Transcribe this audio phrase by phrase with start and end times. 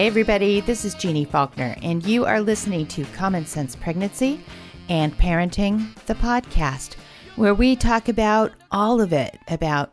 [0.00, 4.40] Hey, everybody, this is Jeannie Faulkner, and you are listening to Common Sense Pregnancy
[4.88, 6.94] and Parenting, the podcast,
[7.36, 9.92] where we talk about all of it about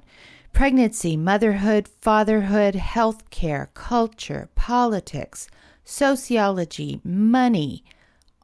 [0.54, 5.50] pregnancy, motherhood, fatherhood, healthcare, culture, politics,
[5.84, 7.84] sociology, money,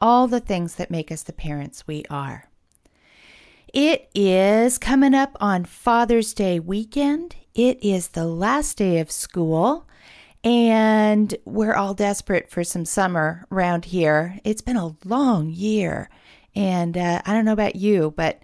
[0.02, 2.50] all the things that make us the parents we are.
[3.74, 7.38] It is coming up on Father's Day weekend.
[7.56, 9.88] It is the last day of school.
[10.44, 14.40] And we're all desperate for some summer around here.
[14.44, 16.10] It's been a long year.
[16.56, 18.42] And uh, I don't know about you, but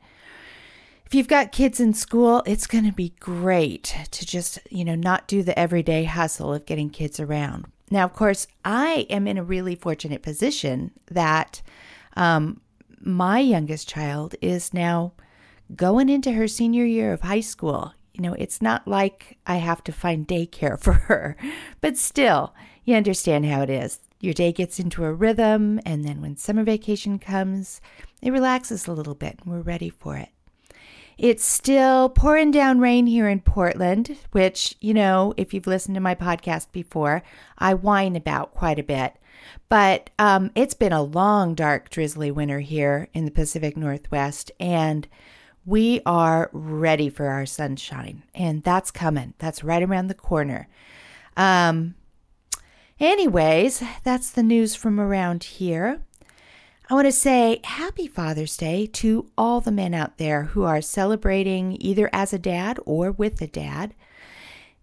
[1.05, 4.95] if you've got kids in school, it's going to be great to just, you know,
[4.95, 7.66] not do the everyday hustle of getting kids around.
[7.91, 11.62] Now, of course, I am in a really fortunate position that
[12.16, 12.62] um,
[13.02, 15.13] my youngest child is now
[15.76, 19.81] going into her senior year of high school you know, it's not like I have
[19.85, 21.37] to find daycare for her,
[21.79, 22.53] but still,
[22.84, 23.99] you understand how it is.
[24.20, 27.79] Your day gets into a rhythm, and then when summer vacation comes,
[28.21, 30.27] it relaxes a little bit, and we're ready for it.
[31.17, 36.01] It's still pouring down rain here in Portland, which, you know, if you've listened to
[36.01, 37.23] my podcast before,
[37.57, 39.13] I whine about quite a bit.
[39.70, 45.07] But um, it's been a long, dark, drizzly winter here in the Pacific Northwest, and
[45.65, 49.34] we are ready for our sunshine, and that's coming.
[49.38, 50.68] That's right around the corner.
[51.38, 51.96] Um,
[52.99, 56.01] anyways, that's the news from around here.
[56.90, 60.82] I want to say happy Father's Day to all the men out there who are
[60.82, 63.94] celebrating either as a dad or with a dad.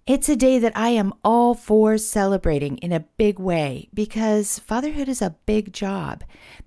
[0.06, 5.08] It's a day that I am all for celebrating in a big way because fatherhood
[5.08, 6.22] is a big job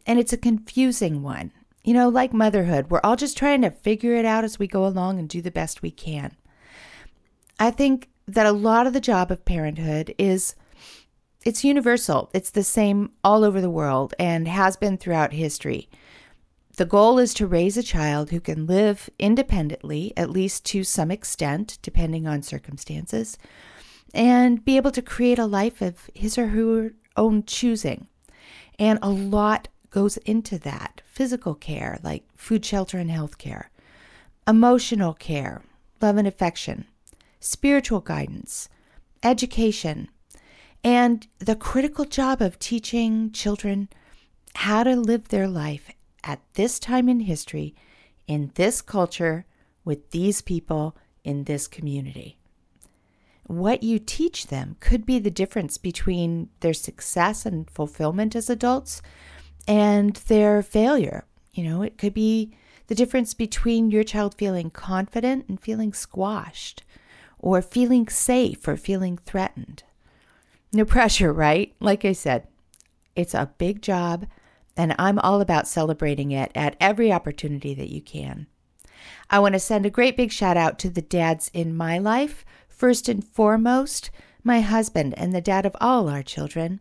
[0.05, 1.53] and it's a confusing one.
[1.89, 4.85] You know, like motherhood, we're all just trying to figure it out as we go
[4.85, 6.35] along and do the best we can.
[7.59, 10.53] I think that a lot of the job of parenthood is
[11.43, 12.29] it's universal.
[12.31, 15.89] It's the same all over the world and has been throughout history.
[16.77, 21.09] The goal is to raise a child who can live independently, at least to some
[21.09, 23.35] extent, depending on circumstances,
[24.13, 28.05] and be able to create a life of his or her own choosing.
[28.77, 33.71] And a lot goes into that physical care, like food, shelter, and health care,
[34.47, 35.61] emotional care,
[36.01, 36.85] love and affection,
[37.39, 38.69] spiritual guidance,
[39.23, 40.09] education,
[40.83, 43.89] and the critical job of teaching children
[44.55, 45.91] how to live their life
[46.23, 47.75] at this time in history,
[48.27, 49.45] in this culture,
[49.83, 52.37] with these people, in this community.
[53.47, 59.01] What you teach them could be the difference between their success and fulfillment as adults
[59.69, 61.25] and their failure.
[61.53, 62.51] You know, it could be
[62.87, 66.83] the difference between your child feeling confident and feeling squashed,
[67.37, 69.83] or feeling safe or feeling threatened.
[70.73, 71.73] No pressure, right?
[71.79, 72.47] Like I said,
[73.15, 74.25] it's a big job,
[74.75, 78.47] and I'm all about celebrating it at every opportunity that you can.
[79.29, 82.43] I want to send a great big shout out to the dads in my life.
[82.67, 84.09] First and foremost,
[84.43, 86.79] my husband and the dad of all our children.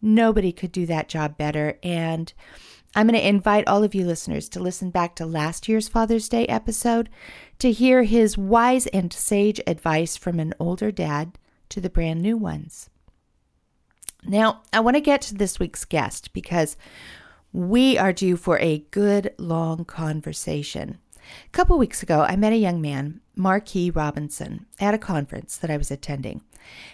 [0.00, 1.78] Nobody could do that job better.
[1.82, 2.32] And
[2.94, 6.28] I'm going to invite all of you listeners to listen back to last year's Father's
[6.28, 7.10] Day episode
[7.58, 12.36] to hear his wise and sage advice from an older dad to the brand new
[12.36, 12.88] ones.
[14.24, 16.76] Now, I want to get to this week's guest because
[17.52, 20.98] we are due for a good long conversation.
[21.46, 25.70] A couple weeks ago, I met a young man, Marquis Robinson, at a conference that
[25.70, 26.42] I was attending.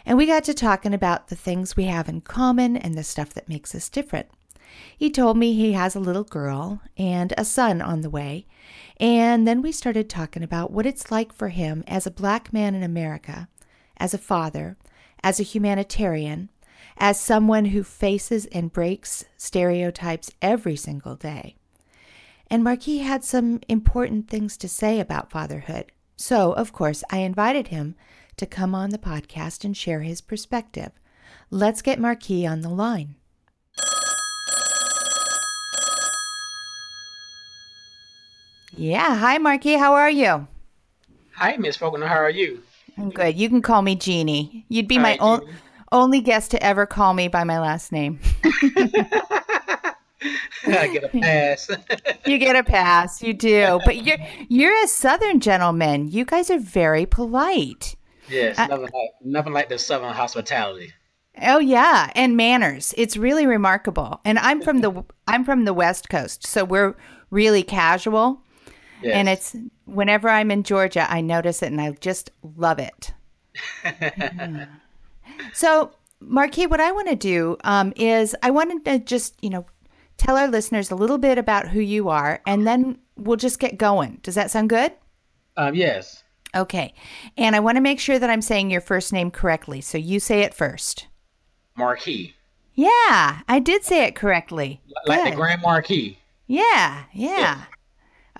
[0.04, 3.32] And we got to talking about the things we have in common and the stuff
[3.34, 4.28] that makes us different.
[4.96, 8.46] He told me he has a little girl and a son on the way.
[8.98, 12.74] And then we started talking about what it's like for him as a black man
[12.74, 13.48] in America,
[13.96, 14.76] as a father,
[15.22, 16.50] as a humanitarian,
[16.96, 21.56] as someone who faces and breaks stereotypes every single day.
[22.48, 25.90] And Marquis had some important things to say about fatherhood.
[26.16, 27.94] So, of course, I invited him
[28.36, 30.92] to come on the podcast and share his perspective.
[31.50, 33.16] Let's get Marquis on the line.
[38.76, 39.16] Yeah.
[39.16, 39.74] Hi, Marquis.
[39.74, 40.46] How are you?
[41.36, 42.06] Hi, Miss Faulkner.
[42.06, 42.62] How are you?
[42.96, 43.36] I'm good.
[43.36, 44.64] You can call me Jeannie.
[44.68, 45.46] You'd be my o-
[45.92, 48.20] only guest to ever call me by my last name.
[50.64, 51.68] I get a pass.
[52.26, 53.22] you get a pass.
[53.22, 53.80] You do.
[53.84, 54.18] But you're
[54.48, 56.10] you're a Southern gentleman.
[56.10, 57.96] You guys are very polite.
[58.28, 60.92] Yes, uh, nothing like nothing like the Southern hospitality.
[61.40, 62.94] Oh yeah, and manners.
[62.96, 64.20] It's really remarkable.
[64.24, 66.94] And I'm from the I'm from the West Coast, so we're
[67.30, 68.42] really casual.
[69.02, 69.14] Yes.
[69.14, 73.12] And it's whenever I'm in Georgia, I notice it and I just love it.
[75.52, 79.66] So Marquis, what I want to do um, is I wanted to just, you know,
[80.16, 83.78] tell our listeners a little bit about who you are, and then we'll just get
[83.78, 84.20] going.
[84.22, 84.92] Does that sound good?
[85.56, 86.21] Um, yes.
[86.54, 86.94] Okay.
[87.36, 89.80] And I want to make sure that I'm saying your first name correctly.
[89.80, 91.06] So you say it first.
[91.76, 92.34] Marquis.
[92.74, 94.80] Yeah, I did say it correctly.
[95.06, 96.18] Like the Grand Marquis.
[96.46, 97.64] Yeah, yeah.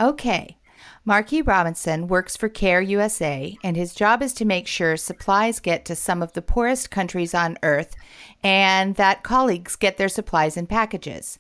[0.01, 0.57] Okay.
[1.05, 5.85] Marquis Robinson works for CARE USA, and his job is to make sure supplies get
[5.85, 7.97] to some of the poorest countries on earth
[8.45, 11.39] and that colleagues get their supplies in packages.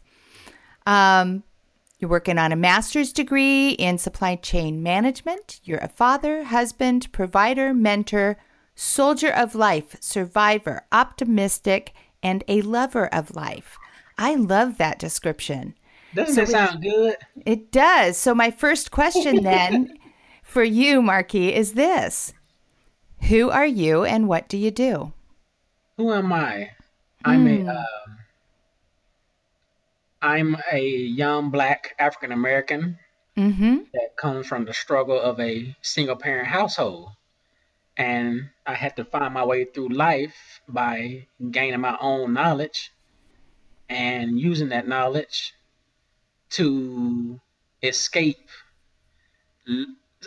[0.84, 1.44] Um,
[2.02, 5.60] you're working on a master's degree in supply chain management.
[5.62, 8.38] You're a father, husband, provider, mentor,
[8.75, 13.78] soldier of life, survivor, optimistic, and a lover of life.
[14.19, 15.75] I love that description.
[16.12, 17.19] Doesn't So it sound good?
[17.46, 18.16] It does.
[18.19, 19.96] So, my first question then
[20.43, 22.34] for you, Marquis, is this
[23.28, 25.12] Who are you and what do you do?
[25.98, 26.70] Who am I?
[27.25, 27.69] I'm Hmm.
[27.69, 28.01] a um,
[30.22, 32.98] I'm a young black African American
[33.36, 33.76] Mm hmm.
[33.94, 37.12] that comes from the struggle of a single parent household.
[37.96, 42.92] And I had to find my way through life by gaining my own knowledge
[43.88, 45.54] and using that knowledge
[46.50, 47.40] to
[47.82, 48.48] escape.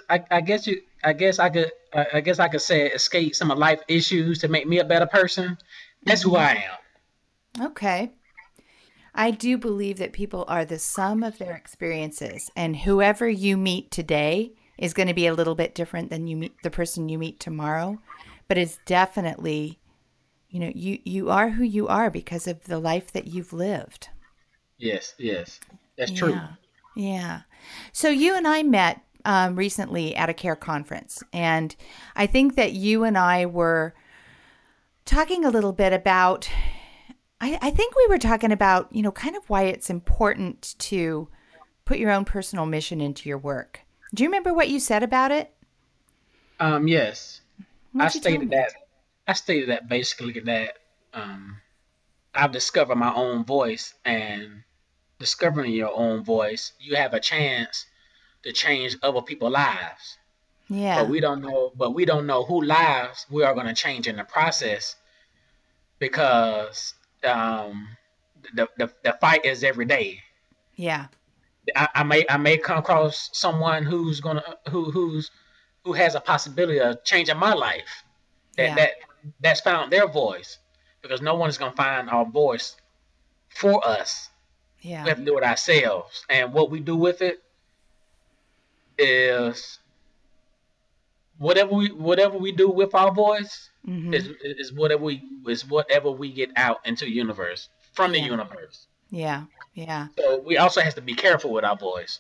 [0.09, 0.81] I, I guess you.
[1.03, 1.71] I guess I could.
[1.94, 4.86] I I guess I could say escape some of life issues to make me a
[4.86, 5.57] better person.
[6.03, 6.65] That's who I
[7.59, 7.65] am.
[7.68, 8.12] Okay.
[9.16, 13.90] I do believe that people are the sum of their experiences, and whoever you meet
[13.90, 17.18] today is going to be a little bit different than you meet the person you
[17.18, 17.98] meet tomorrow,
[18.50, 19.80] but it's definitely,
[20.50, 24.10] you know, you you are who you are because of the life that you've lived.
[24.78, 25.62] Yes, yes,
[25.98, 26.32] that's true.
[26.32, 26.48] Yeah.
[26.98, 27.42] Yeah.
[27.94, 31.74] So you and I met um, recently at a care conference, and
[32.18, 33.94] I think that you and I were
[35.06, 36.50] talking a little bit about.
[37.45, 41.27] I, I think we were talking about, you know, kind of why it's important to
[41.86, 43.81] put your own personal mission into your work.
[44.15, 45.53] Do you remember what you said about it?
[46.59, 47.63] Um, yes, I
[48.00, 48.74] don't you tell stated that.
[49.27, 50.74] I stated that basically that
[51.13, 51.57] um,
[52.33, 54.63] I've discovered my own voice, and
[55.19, 57.86] discovering your own voice, you have a chance
[58.44, 60.18] to change other people's lives.
[60.68, 61.01] Yeah.
[61.01, 61.71] But we don't know.
[61.75, 64.95] But we don't know who lives we are going to change in the process,
[66.00, 66.95] because
[67.25, 67.88] um,
[68.54, 70.19] the, the the fight is every day.
[70.75, 71.07] yeah.
[71.75, 75.31] I, I may I may come across someone who's gonna who who's
[75.83, 78.04] who has a possibility of changing my life.
[78.57, 78.75] That Yeah.
[78.75, 78.92] that
[79.39, 80.60] that's found their voice
[81.01, 82.75] because no one is gonna find our voice
[83.50, 84.30] for us.
[84.81, 85.04] Yeah.
[85.04, 87.42] We have to do it ourselves, and what we do with it
[88.98, 89.80] is
[91.38, 96.10] whatever we whatever we do with our voice hmm is is whatever we is whatever
[96.12, 98.26] we get out into universe from the Yeah.
[98.26, 98.88] universe.
[99.10, 99.44] Yeah.
[99.74, 100.08] Yeah.
[100.18, 102.20] So we also have to be careful with our voice.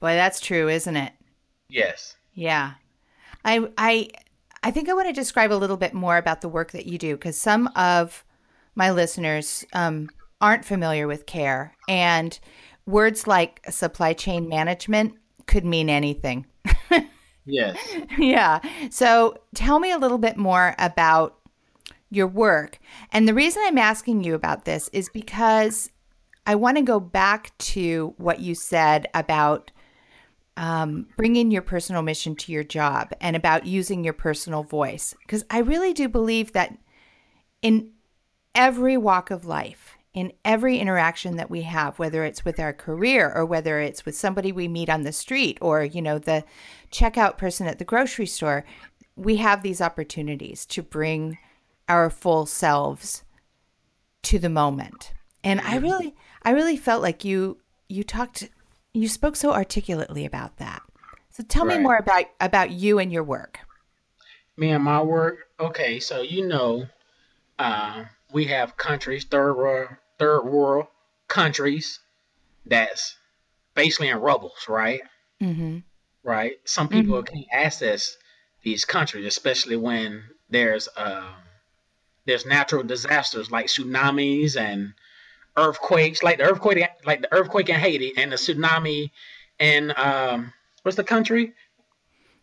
[0.00, 1.12] Boy, that's true, isn't it?
[1.68, 2.16] Yes.
[2.34, 2.74] Yeah.
[3.44, 4.08] I I
[4.62, 6.98] I think I want to describe a little bit more about the work that you
[6.98, 8.24] do because some of
[8.74, 10.10] my listeners um,
[10.40, 12.38] aren't familiar with care and
[12.84, 15.14] words like supply chain management
[15.46, 16.46] could mean anything.
[17.46, 17.78] Yes.
[18.18, 18.60] yeah.
[18.90, 21.38] So tell me a little bit more about
[22.10, 22.78] your work.
[23.12, 25.90] And the reason I'm asking you about this is because
[26.46, 29.70] I want to go back to what you said about
[30.56, 35.14] um, bringing your personal mission to your job and about using your personal voice.
[35.20, 36.76] Because I really do believe that
[37.62, 37.92] in
[38.54, 43.30] every walk of life, in every interaction that we have, whether it's with our career
[43.30, 46.42] or whether it's with somebody we meet on the street or, you know, the
[46.90, 48.64] checkout person at the grocery store,
[49.14, 51.36] we have these opportunities to bring
[51.86, 53.24] our full selves
[54.22, 55.12] to the moment.
[55.44, 57.58] And I really I really felt like you
[57.90, 58.48] you talked
[58.94, 60.80] you spoke so articulately about that.
[61.28, 63.60] So tell me more about about you and your work.
[64.56, 65.50] me and my work.
[65.60, 66.86] Okay, so you know,
[67.58, 70.86] uh, we have countries, third world, third world
[71.28, 72.00] countries,
[72.64, 73.16] that's
[73.74, 75.00] basically in rubbles, right?
[75.40, 75.82] Mhm.
[76.22, 76.58] Right.
[76.64, 78.16] Some people can't access
[78.62, 81.34] these countries, especially when there's um,
[82.24, 84.94] there's natural disasters like tsunamis and
[85.56, 89.10] earthquakes, like the earthquake, like the earthquake in Haiti and the tsunami
[89.60, 91.54] in um, what's the country?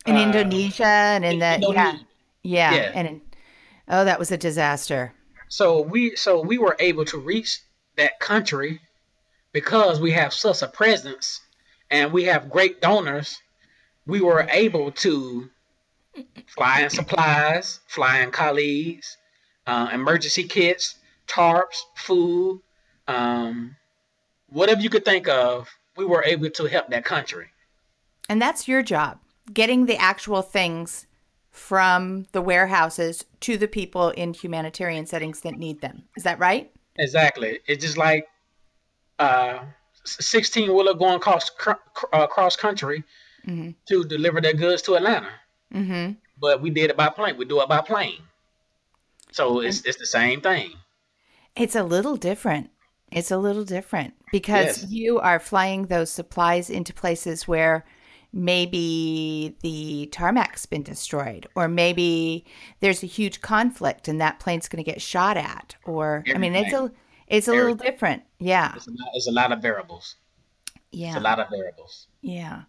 [0.06, 1.54] In Uh, Indonesia and in the yeah.
[1.56, 2.06] Indonesia.
[2.42, 2.74] Yeah.
[2.74, 2.92] Yeah.
[2.94, 3.20] And in,
[3.88, 5.12] oh that was a disaster.
[5.48, 7.60] So we so we were able to reach
[7.96, 8.80] that country
[9.52, 11.40] because we have such a presence
[11.90, 13.40] and we have great donors.
[14.06, 15.48] We were able to
[16.48, 19.16] fly in supplies, fly in colleagues,
[19.66, 20.96] uh, emergency kits,
[21.26, 22.60] tarps, food,
[23.08, 23.76] um,
[24.48, 25.68] whatever you could think of.
[25.96, 27.46] We were able to help that country.
[28.28, 29.18] And that's your job,
[29.52, 31.06] getting the actual things
[31.54, 36.02] from the warehouses to the people in humanitarian settings that need them.
[36.16, 36.68] Is that right?
[36.98, 37.60] Exactly.
[37.68, 38.26] It's just like
[39.20, 39.60] uh,
[40.04, 41.52] 16 wheeler going cross
[42.12, 43.04] uh, cross country
[43.46, 43.70] mm-hmm.
[43.86, 45.30] to deliver their goods to Atlanta.
[45.72, 46.14] Mm-hmm.
[46.40, 47.36] But we did it by plane.
[47.36, 48.22] We do it by plane.
[49.30, 50.72] So it's it's the same thing.
[51.54, 52.70] It's a little different.
[53.12, 54.90] It's a little different because yes.
[54.90, 57.84] you are flying those supplies into places where
[58.34, 62.44] maybe the tarmac's been destroyed or maybe
[62.80, 66.36] there's a huge conflict and that plane's going to get shot at or Everything.
[66.36, 66.90] i mean it's a
[67.28, 67.76] it's a Everything.
[67.76, 68.74] little different yeah.
[68.74, 70.16] It's a, lot, it's a lot of variables.
[70.90, 72.08] Yeah it's a lot of variables.
[72.20, 72.62] Yeah.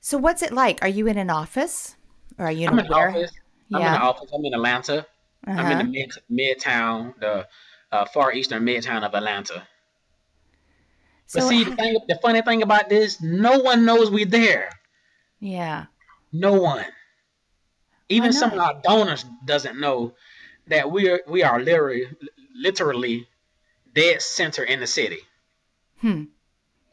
[0.00, 0.82] So what's it like?
[0.82, 1.96] Are you in an office?
[2.38, 3.32] Or are you in I'm in office.
[3.72, 4.30] I'm in an office.
[4.34, 5.06] I'm in atlanta.
[5.46, 5.58] Uh-huh.
[5.58, 6.10] i'm in the uh-huh.
[6.28, 7.46] mid midtown the
[7.92, 9.66] uh, far eastern midtown of atlanta
[11.32, 14.70] but see, the, thing, the funny thing about this, no one knows we're there.
[15.38, 15.86] Yeah.
[16.32, 16.84] No one.
[18.08, 20.14] Even some of our donors doesn't know
[20.66, 22.06] that we are we are literally
[22.54, 23.28] literally
[23.94, 25.18] dead center in the city.
[26.00, 26.24] Hmm.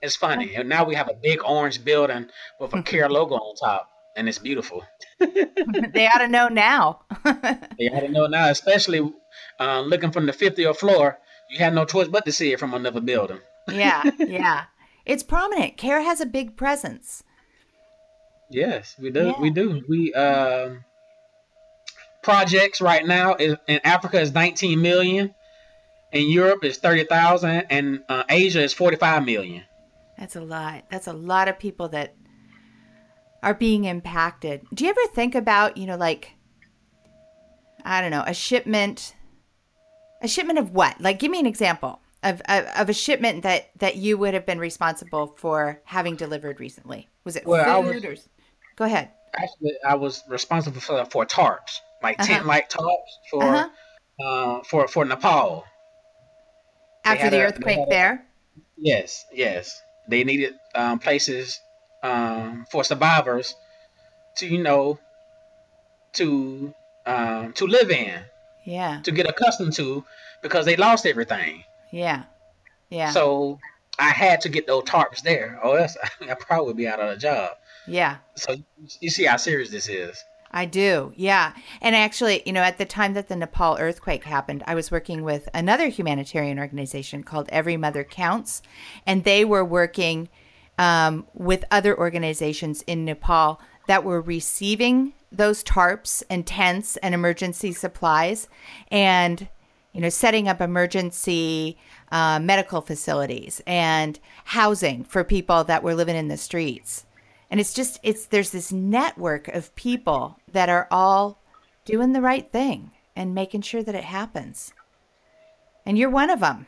[0.01, 0.53] It's funny.
[0.55, 2.27] And now we have a big orange building
[2.59, 4.83] with a care logo on top, and it's beautiful.
[5.19, 7.01] they ought to know now.
[7.23, 9.11] they ought to know now, especially
[9.59, 11.17] uh, looking from the 50th floor.
[11.49, 13.39] You have no choice but to see it from another building
[13.71, 14.63] yeah, yeah.
[15.05, 15.77] It's prominent.
[15.77, 17.23] Care has a big presence.
[18.49, 19.27] Yes, we do.
[19.27, 19.41] Yeah.
[19.41, 19.83] We do.
[19.87, 20.83] We um
[22.21, 25.33] projects right now is, in Africa is 19 million,
[26.11, 29.63] in Europe is 30,000, and uh, Asia is 45 million.
[30.17, 30.83] That's a lot.
[30.91, 32.15] That's a lot of people that
[33.41, 34.65] are being impacted.
[34.73, 36.33] Do you ever think about, you know, like
[37.85, 39.15] I don't know, a shipment
[40.21, 40.99] a shipment of what?
[40.99, 44.45] Like give me an example of, of, of a shipment that that you would have
[44.45, 47.07] been responsible for having delivered recently?
[47.23, 48.29] Was it well, food was, or?
[48.75, 49.09] Go ahead.
[49.35, 52.27] Actually, I was responsible for for tarps, like uh-huh.
[52.27, 53.69] tent like tarps for uh-huh.
[54.23, 55.65] uh, for for Nepal.
[57.05, 58.25] After the a, earthquake a, there.
[58.77, 61.59] Yes, yes, they needed um, places
[62.03, 63.55] um, for survivors
[64.37, 64.99] to you know
[66.13, 66.73] to
[67.05, 68.21] um, to live in.
[68.65, 68.99] Yeah.
[69.03, 70.03] To get accustomed to
[70.43, 71.63] because they lost everything.
[71.91, 72.23] Yeah.
[72.89, 73.11] Yeah.
[73.11, 73.59] So
[73.99, 77.09] I had to get those tarps there, or else I probably would be out of
[77.09, 77.51] a job.
[77.87, 78.17] Yeah.
[78.35, 78.55] So
[78.99, 80.23] you see how serious this is.
[80.51, 81.13] I do.
[81.15, 81.53] Yeah.
[81.81, 85.23] And actually, you know, at the time that the Nepal earthquake happened, I was working
[85.23, 88.61] with another humanitarian organization called Every Mother Counts.
[89.05, 90.29] And they were working
[90.77, 97.73] um, with other organizations in Nepal that were receiving those tarps and tents and emergency
[97.73, 98.47] supplies.
[98.89, 99.49] And
[99.97, 101.75] you know, setting up emergency
[102.11, 107.07] uh, medical facilities and housing for people that were living in the streets.
[107.49, 111.41] And it's just, it's, there's this network of people that are all
[111.83, 114.71] doing the right thing and making sure that it happens.
[115.83, 116.67] And you're one of them.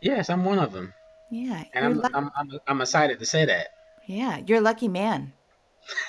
[0.00, 0.94] Yes, I'm one of them.
[1.32, 1.64] Yeah.
[1.74, 3.70] And I'm, lu- I'm, I'm, I'm excited to say that.
[4.06, 5.32] Yeah, you're a lucky man.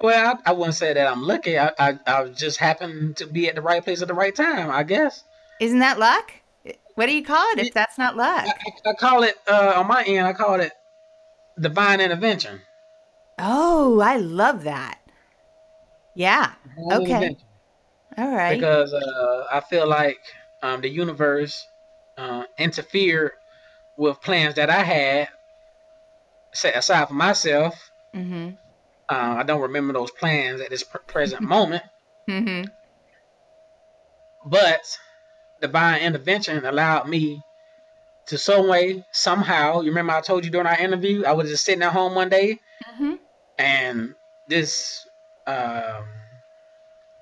[0.00, 1.58] Well, I, I, wouldn't say that I'm lucky.
[1.58, 4.70] I, I, I just happened to be at the right place at the right time,
[4.70, 5.22] I guess.
[5.60, 6.32] Isn't that luck?
[6.94, 8.46] What do you call it if that's not luck?
[8.46, 10.72] I, I call it, uh, on my end, I call it
[11.58, 12.60] divine intervention.
[13.38, 14.98] Oh, I love that.
[16.14, 16.52] Yeah.
[16.76, 17.36] Divine okay.
[18.16, 18.54] All right.
[18.54, 20.18] Because uh, I feel like
[20.62, 21.66] um, the universe
[22.16, 23.32] uh, interfered
[23.96, 25.28] with plans that I had
[26.52, 27.90] set aside for myself.
[28.14, 28.50] Mm-hmm
[29.08, 31.82] uh, I don't remember those plans at this pr- present moment.
[32.26, 32.70] Mm-hmm.
[34.46, 34.98] But
[35.60, 37.42] divine intervention allowed me
[38.28, 39.80] to some way, somehow.
[39.80, 42.30] You remember I told you during our interview, I was just sitting at home one
[42.30, 42.60] day,
[42.94, 43.16] mm-hmm.
[43.58, 44.14] and
[44.48, 45.06] this
[45.46, 46.04] um,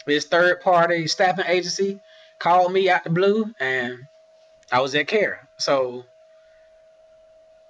[0.06, 2.00] this third party staffing agency
[2.38, 3.98] called me out the blue, and
[4.70, 5.48] I was at care.
[5.58, 6.04] So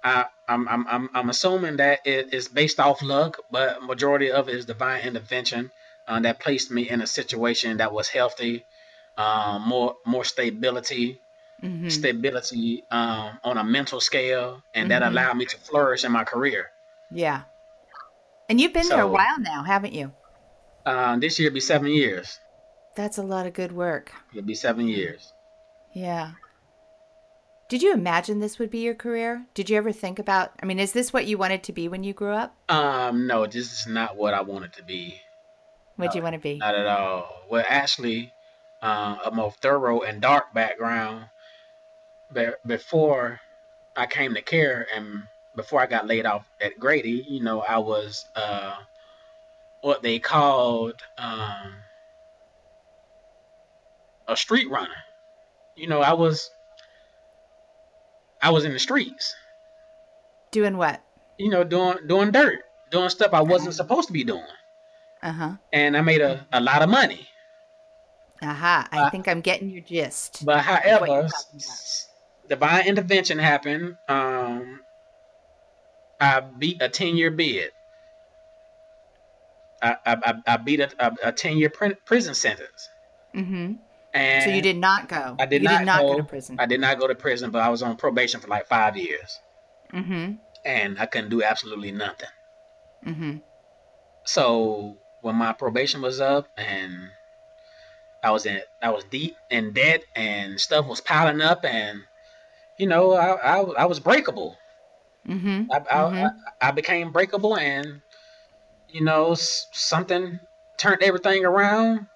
[0.03, 4.49] I I'm I'm I'm, I'm assuming that it is based off luck, but majority of
[4.49, 5.71] it is divine intervention
[6.07, 8.65] uh, that placed me in a situation that was healthy,
[9.17, 11.21] um, more more stability,
[11.61, 11.89] mm-hmm.
[11.89, 14.99] stability um, on a mental scale, and mm-hmm.
[14.99, 16.71] that allowed me to flourish in my career.
[17.11, 17.43] Yeah,
[18.49, 20.11] and you've been so, there a while now, haven't you?
[20.85, 22.39] Uh, this year be seven years.
[22.95, 24.11] That's a lot of good work.
[24.31, 25.33] It'll be seven years.
[25.93, 26.31] Yeah.
[27.73, 29.47] Did you imagine this would be your career?
[29.55, 30.51] Did you ever think about?
[30.61, 32.55] I mean, is this what you wanted to be when you grew up?
[32.69, 35.19] Um, no, this is not what I wanted to be.
[35.95, 36.59] What'd you want to be?
[36.59, 37.41] Not at all.
[37.49, 38.31] Well, actually,
[38.83, 41.25] uh, a more thorough and dark background.
[42.31, 43.39] Be- before
[43.97, 45.23] I came to care and
[45.55, 48.75] before I got laid off at Grady, you know, I was uh,
[49.81, 51.73] what they called um,
[54.27, 54.93] a street runner.
[55.75, 56.51] You know, I was
[58.43, 59.33] I was in the streets.
[60.51, 61.01] Doing what?
[61.39, 62.59] You know, doing doing dirt,
[62.91, 64.45] doing stuff I wasn't supposed to be doing,
[65.23, 65.51] Uh huh.
[65.71, 67.27] and I made a, a lot of money.
[68.41, 68.87] Aha.
[68.91, 70.45] I Uh, think I'm getting your gist.
[70.45, 71.29] But however,
[72.49, 73.95] divine intervention happened.
[74.07, 74.81] Um,
[76.19, 77.71] I beat a ten year bid.
[79.81, 81.71] I, I, I- beat a, a, a ten year
[82.05, 82.89] prison sentence.
[83.33, 83.73] Mm-hmm.
[84.13, 85.35] And So you did not go.
[85.39, 86.59] I did you not, did not go, go to prison.
[86.59, 89.39] I did not go to prison, but I was on probation for like five years,
[89.93, 90.33] Mm-hmm.
[90.65, 92.29] and I couldn't do absolutely nothing.
[93.05, 93.37] Mm-hmm.
[94.25, 97.11] So when my probation was up and
[98.23, 102.01] I was in, I was deep in debt and stuff was piling up, and
[102.77, 104.57] you know, I I, I was breakable.
[105.27, 105.71] Mm-hmm.
[105.71, 106.31] I, I, Mhm.
[106.61, 108.01] I, I became breakable, and
[108.89, 110.39] you know, s- something
[110.77, 112.07] turned everything around.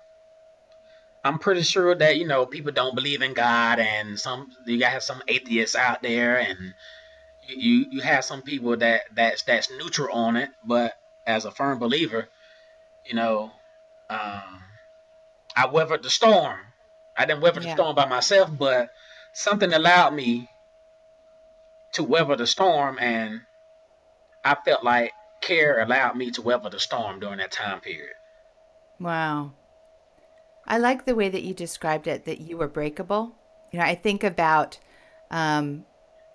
[1.28, 4.94] I'm pretty sure that you know people don't believe in God, and some you got
[4.94, 6.58] have some atheists out there, and
[7.48, 10.50] you you, you have some people that that's that's neutral on it.
[10.64, 10.94] But
[11.26, 12.30] as a firm believer,
[13.06, 13.52] you know,
[14.10, 14.62] um,
[15.56, 16.60] I weathered the storm.
[17.18, 17.74] I didn't weather the Yeah.
[17.74, 18.90] storm by myself, but
[19.34, 20.48] something allowed me
[21.94, 23.42] to weather the storm, and
[24.46, 28.16] I felt like care allowed me to weather the storm during that time period.
[29.00, 29.52] Wow.
[30.68, 33.36] I like the way that you described it, that you were breakable.
[33.72, 34.80] You know, I think about,
[35.32, 35.86] um,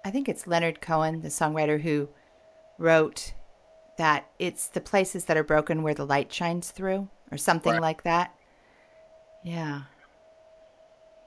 [0.05, 2.09] I think it's Leonard Cohen, the songwriter, who
[2.79, 3.35] wrote
[3.99, 7.83] that it's the places that are broken where the light shines through, or something Right.
[7.83, 8.35] like that.
[9.45, 9.83] Yeah.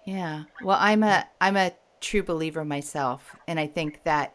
[0.05, 0.43] Yeah.
[0.61, 4.33] Well, I'm a I'm a true believer myself, and I think that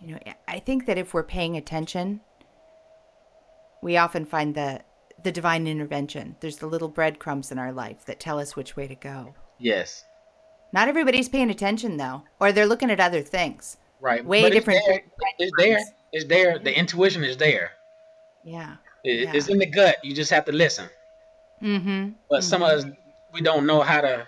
[0.00, 2.20] you know, I think that if we're paying attention,
[3.82, 4.80] we often find the
[5.22, 6.36] the divine intervention.
[6.40, 9.34] There's the little breadcrumbs in our life that tell us which way to go.
[9.58, 10.04] Yes,
[10.72, 13.76] Not everybody's paying attention though, or they're looking at other things.
[14.00, 14.24] right.
[14.24, 15.02] Way But different It's there.
[15.38, 15.78] It's there.
[16.12, 16.58] It's there.
[16.58, 17.72] The intuition is there.
[18.44, 18.76] Yeah.
[19.04, 19.32] It- Yeah.
[19.34, 19.96] It's in the gut.
[20.04, 20.88] You just have to listen.
[21.62, 22.10] Mm-hmm.
[22.30, 22.84] But some of us,
[23.32, 24.26] we don't know how to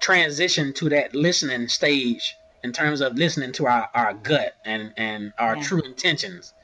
[0.00, 5.32] transition to that listening stage in terms of listening to our, our gut and, and
[5.38, 5.62] our Yeah.
[5.62, 6.54] true intentions.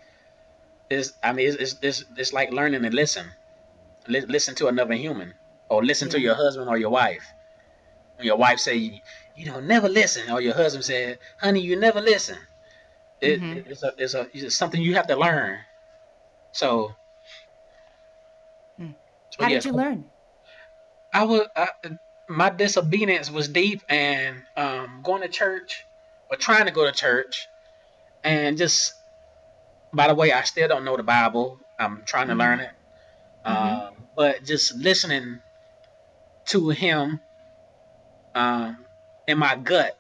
[0.91, 3.27] It's, I mean, it's, it's, it's, it's like learning to listen.
[4.09, 5.35] Li- listen to another human
[5.69, 7.25] or listen to your husband or your wife.
[8.17, 9.03] When your wife say,
[9.35, 12.39] you don't never listen, or your husband said, honey, you never listen.
[13.21, 13.67] It, Mhm.
[13.67, 15.59] it's, a, it's, a, it's something you have to learn.
[16.53, 16.95] So,
[18.79, 18.93] Hmm.
[19.39, 20.11] How yeah, did you learn?
[21.13, 21.69] I was I,
[22.29, 25.85] my disobedience was deep, and um, going to church
[26.31, 27.49] or trying to go to church,
[28.25, 28.95] and just
[29.93, 31.61] by the way, I still don't know the Bible.
[31.79, 32.39] I'm trying to Mhm.
[32.39, 32.71] learn it,
[33.47, 33.89] Mhm.
[33.89, 35.41] um, but just listening
[36.47, 37.21] to him
[38.35, 38.87] um,
[39.27, 39.97] in my gut,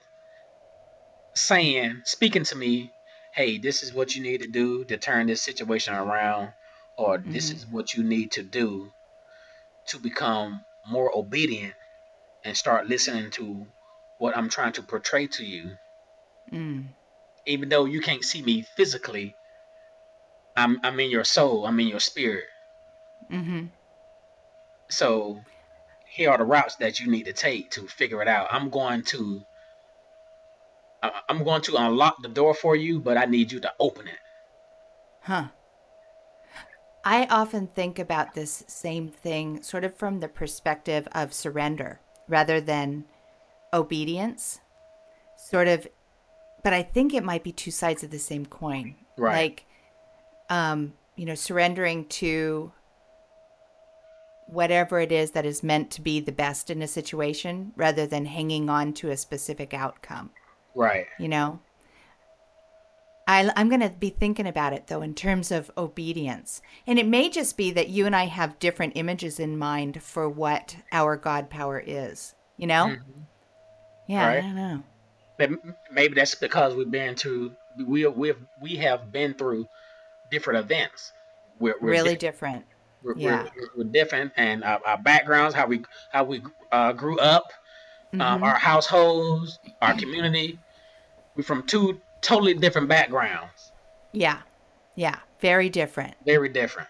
[1.34, 2.92] saying, speaking to me,
[3.32, 6.52] "Hey, this is what you need to do to turn this situation around."
[6.96, 7.56] Or this Mhm.
[7.56, 8.92] is what you need to do
[9.86, 11.74] to become more obedient
[12.44, 13.66] and start listening to
[14.18, 15.78] what I'm trying to portray to you.
[16.52, 16.94] Mm.
[17.46, 19.37] Even though you can't see me physically,
[20.58, 22.44] I'm I'm in your soul, I'm in your spirit.
[23.30, 23.66] Mm-hmm.
[24.90, 25.40] So
[26.10, 28.48] here are the routes that you need to take to figure it out.
[28.50, 29.42] I'm going to
[31.02, 34.08] I- I'm going to unlock the door for you, but I need you to open
[34.08, 34.18] it.
[35.22, 35.48] Huh.
[37.04, 42.60] I often think about this same thing sort of from the perspective of surrender rather
[42.60, 43.04] than
[43.72, 44.60] obedience.
[45.36, 45.86] Sort of,
[46.64, 48.96] but I think it might be two sides of the same coin.
[49.16, 49.36] Right.
[49.36, 49.64] Like,
[50.48, 52.72] um, you know, surrendering to
[54.48, 58.24] whatever it is that is meant to be the best in a situation rather than
[58.24, 60.30] hanging on to a specific outcome.
[60.74, 61.06] Right.
[61.18, 61.60] you know?
[63.26, 66.62] I, i'm going to be thinking about it though in terms of obedience.
[66.86, 70.28] And it may just be that you and i have different images in mind for
[70.28, 72.86] what our god power is you know?
[72.86, 73.00] Mhm.
[74.08, 74.82] yeah i don't know.
[75.36, 75.50] But
[75.92, 77.52] maybe that's because we've been to
[77.86, 78.32] we we
[78.62, 79.66] we have been through
[80.30, 81.12] different events.
[81.58, 82.64] We're, we're really di- different
[83.02, 83.46] we're, yeah.
[83.56, 87.52] we're, we're different, and our, our backgrounds, how we how we uh, grew up,
[88.14, 88.42] um, Mhm.
[88.42, 90.58] our households, our community.
[91.36, 93.70] We're from two totally different backgrounds,
[94.12, 94.40] yeah
[94.96, 96.88] yeah very different very different.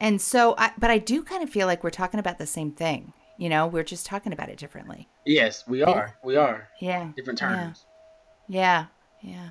[0.00, 2.72] And so, I, but I do kind of feel like we're talking about the same
[2.72, 3.12] thing.
[3.36, 5.08] You know, we're just talking about it differently.
[5.24, 6.16] Yes, we are.
[6.24, 6.68] We are.
[6.80, 7.10] Yeah.
[7.16, 7.48] Different Yeah.
[7.48, 7.86] terms.
[8.48, 8.86] Yeah.
[9.22, 9.50] Yeah.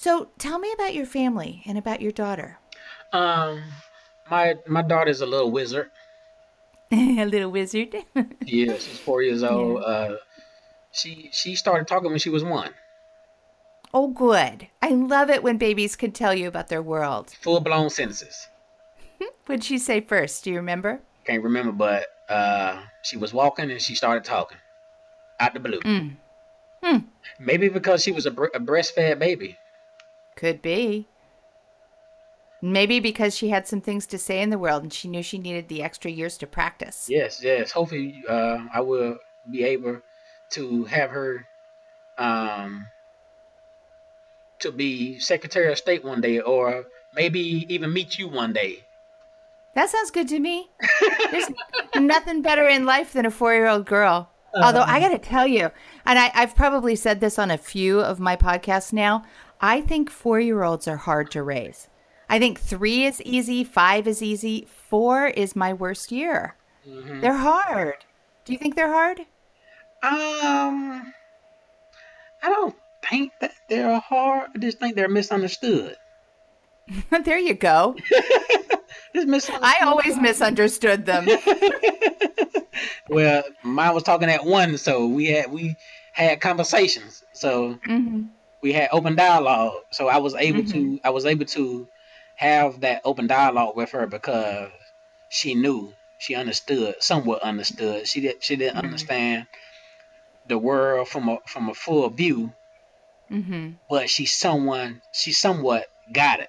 [0.00, 2.58] So tell me about your family and about your daughter.
[3.12, 3.62] Um,
[4.30, 5.90] my my daughter's a little wizard.
[6.90, 7.94] A little wizard.
[8.46, 9.82] Yeah, she's four years old.
[9.84, 10.16] Uh,
[10.90, 12.72] she she started talking when she was one.
[13.92, 14.68] oh, good.
[14.80, 17.34] I love it when babies can tell you about their world.
[17.42, 18.48] Full blown sentences.
[19.44, 20.44] What'd she say first?
[20.44, 21.00] Do you remember?
[21.26, 24.58] Can't remember, but uh, she was walking and she started talking
[25.38, 25.80] out the blue.
[25.80, 26.16] Mm.
[26.82, 26.98] Hmm.
[27.38, 29.58] Maybe because she was a, bre- a breastfed baby.
[30.40, 31.06] Could be.
[32.62, 35.38] Maybe because she had some things to say in the world and she knew she
[35.38, 37.08] needed the extra years to practice.
[37.10, 37.72] Yes, yes.
[37.72, 39.18] Hopefully, uh, I will
[39.50, 40.00] be able
[40.52, 41.46] to have her
[42.16, 42.86] um,
[44.60, 48.84] to be Secretary of State one day, or maybe even meet you one day.
[49.74, 50.70] That sounds good to me.
[51.30, 51.50] There's
[51.96, 54.30] nothing better in life than a four year old girl.
[54.54, 55.70] Although I got to tell you,
[56.04, 59.22] and I, I've probably said this on a few of my podcasts now,
[59.60, 61.88] I think four year olds are hard to raise.
[62.28, 66.56] I think three is easy, five is easy, four is my worst year.
[66.86, 67.20] Mhm.
[67.20, 68.04] They're hard.
[68.44, 69.20] Do you think they're hard?
[70.02, 71.12] Um,
[72.42, 72.74] I don't
[73.08, 74.50] think that they're hard.
[74.54, 75.96] I just think they're misunderstood.
[77.24, 77.96] there you go.
[79.14, 81.26] I always misunderstood them.
[83.08, 85.76] well, mine was talking at one, so we had we
[86.12, 87.22] had conversations.
[87.32, 88.22] So hmm
[88.62, 89.74] we had open dialogue.
[89.92, 90.96] So I was able to Mm-hmm.
[91.04, 91.88] I was able to
[92.36, 94.70] have that open dialogue with her because
[95.28, 98.06] she knew, she understood, somewhat understood.
[98.08, 98.84] She did she didn't Mhm.
[98.84, 99.46] understand
[100.46, 102.52] the world from a from a full view,
[103.30, 106.48] hmm but she someone she somewhat got it.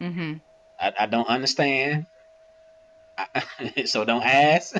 [0.00, 0.40] hmm
[0.78, 2.06] I, I don't understand.
[3.18, 4.74] I, so don't ask.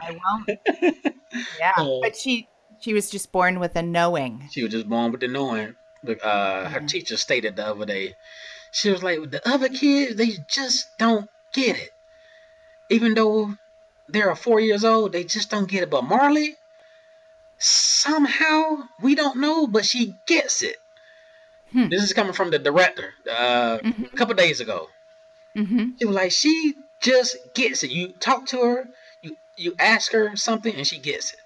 [0.00, 0.50] I won't.
[1.58, 2.48] Yeah, but she
[2.84, 4.46] she was just born with a knowing.
[4.52, 5.74] She was just born with the knowing.
[6.22, 8.14] Uh, her teacher stated the other day,
[8.72, 11.90] she was like, the other kids, they just don't get it.
[12.90, 13.54] Even though
[14.08, 15.88] they're four years old, they just don't get it.
[15.88, 16.56] But Marley,
[17.56, 20.76] somehow, we don't know, but she gets it.
[21.72, 21.88] Hmm.
[21.88, 24.12] This is coming from the director uh, Mhm.
[24.12, 24.90] a couple days ago.
[25.56, 27.90] hmm She was like, she just gets it.
[27.90, 28.88] You talk to her,
[29.22, 31.40] you you ask her something, and she gets it.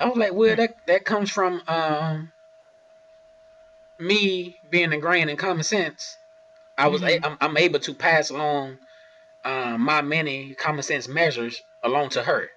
[0.00, 2.32] I was like, well, that that comes from um,
[3.98, 6.16] me being ingrained in common sense.
[6.76, 7.24] I was a, Mhm.
[7.24, 8.78] I'm, I'm able to pass along
[9.44, 12.48] um, my many common sense measures along to her.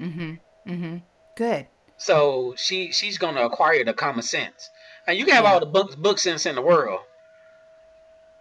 [0.00, 0.34] Mm-hmm.
[0.66, 0.96] Mm-hmm.
[1.36, 1.66] Good.
[1.96, 4.70] So she she's gonna acquire the common sense.
[5.06, 5.52] And you can have Yeah.
[5.52, 7.00] all the book book sense in the world,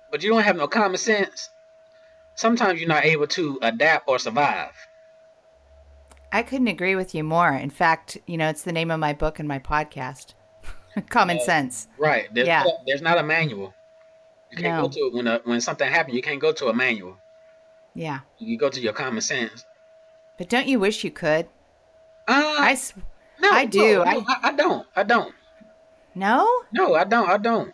[0.09, 1.49] but you don't have no common sense.
[2.35, 4.71] Sometimes you're not able to adapt or survive.
[6.33, 7.53] I couldn't agree with you more.
[7.53, 10.33] In fact, you know, it's the name of my book and my podcast.
[11.09, 11.43] Common Yeah.
[11.45, 11.87] sense.
[11.97, 12.27] Right.
[12.33, 12.63] There's, Yeah.
[12.87, 13.73] there's not a manual.
[14.51, 14.81] You can't No.
[14.83, 16.15] go to it when a, when something happens.
[16.15, 17.17] You can't go to a manual.
[17.95, 18.19] Yeah.
[18.39, 19.65] You go to your common sense.
[20.37, 21.45] But don't you wish you could?
[22.27, 22.93] Uh, I s-
[23.39, 23.95] no, I do.
[23.97, 24.87] No, I- no, I, I don't.
[24.95, 25.35] I don't.
[26.15, 27.29] no, No, I don't.
[27.29, 27.73] I don't.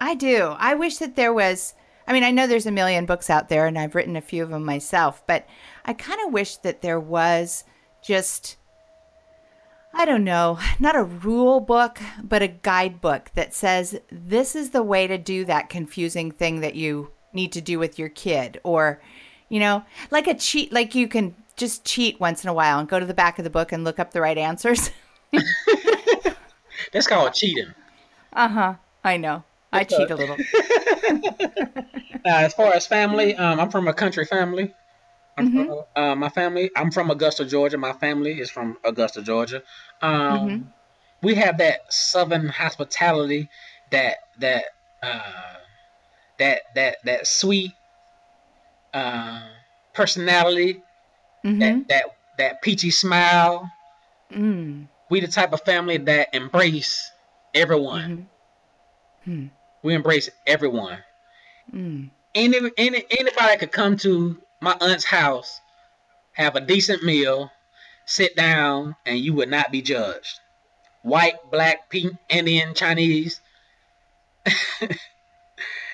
[0.00, 0.54] I do.
[0.58, 1.74] I wish that there was.
[2.10, 4.42] I mean, I know there's a million books out there, and I've written a few
[4.42, 5.46] of them myself, but
[5.84, 7.62] I kind of wish that there was
[8.02, 8.56] just,
[9.94, 14.82] I don't know, not a rule book, but a guidebook that says this is the
[14.82, 19.00] way to do that confusing thing that you need to do with your kid, or,
[19.48, 22.88] you know, like a cheat, like you can just cheat once in a while and
[22.88, 24.90] go to the back of the book and look up the right answers.
[26.92, 27.72] That's called cheating.
[28.32, 28.74] uh huh.
[29.04, 29.44] I know.
[29.72, 30.38] I cheat a little.
[32.22, 34.74] Uh, as far as family, um, I'm from a country family.
[35.38, 35.66] I'm Mhm.
[35.66, 36.70] from, uh, my family.
[36.76, 37.78] I'm from Augusta, Georgia.
[37.78, 39.62] My family is from Augusta, Georgia.
[40.02, 40.64] Um, Mhm.
[41.22, 43.48] We have that southern hospitality,
[43.90, 44.64] that that
[45.02, 45.56] uh,
[46.38, 47.72] that that that sweet
[48.94, 49.40] uh,
[49.94, 50.82] personality,
[51.42, 52.04] hmm that that
[52.38, 53.70] that peachy smile.
[54.32, 54.88] Mm.
[55.10, 57.10] We the type of family that embrace
[57.54, 58.28] everyone.
[59.24, 59.46] hmm
[59.82, 60.98] We embrace everyone.
[61.72, 62.10] Mm.
[62.34, 65.60] any, any anybody could come to my aunt's house,
[66.32, 67.50] have a decent meal,
[68.06, 70.40] sit down, and you would not be judged.
[71.02, 73.40] White, black, pink, Indian, Chinese.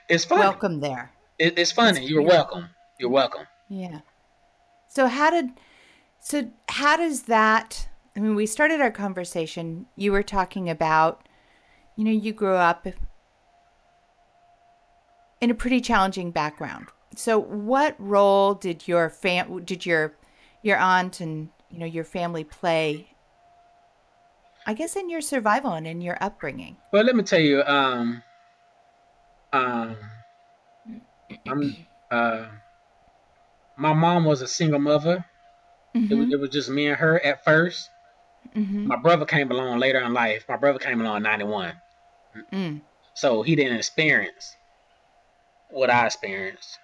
[0.08, 0.40] it's funny.
[0.40, 1.12] Welcome there.
[1.38, 2.00] It, it's funny.
[2.00, 2.70] It's You're welcome.
[2.98, 3.46] You're welcome.
[3.68, 4.00] Yeah.
[4.88, 5.50] So how did
[6.20, 11.28] so how does that I mean we started our conversation you were talking about
[11.96, 12.86] you know you grew up
[15.40, 16.88] in a pretty challenging background.
[17.14, 20.14] So, what role did your fam did your
[20.62, 23.08] your aunt and you know your family play?
[24.66, 26.76] I guess in your survival and in your upbringing.
[26.92, 27.62] Well, let me tell you.
[27.62, 28.22] Um,
[29.52, 29.96] um,
[31.46, 31.76] I'm.
[32.08, 32.46] Uh,
[33.76, 35.24] my mom was a single mother.
[35.92, 36.12] Mm-hmm.
[36.12, 37.88] It, was, it was just me and her at 1st
[38.54, 38.86] mm-hmm.
[38.86, 40.44] My brother came along later in life.
[40.48, 41.72] My brother came along in '91,
[42.52, 42.80] mm.
[43.14, 44.55] so he didn't experience
[45.70, 46.78] what I experienced.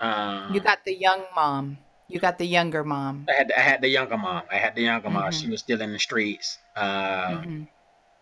[0.00, 1.78] Um, you got the young mom.
[2.08, 3.26] You got the younger mom.
[3.28, 4.42] I had I had the younger mom.
[4.50, 5.18] I had the younger mm-hmm.
[5.18, 5.32] mom.
[5.32, 5.52] She mm-hmm.
[5.52, 6.58] was still in the streets.
[6.76, 7.62] Uh, mm-hmm.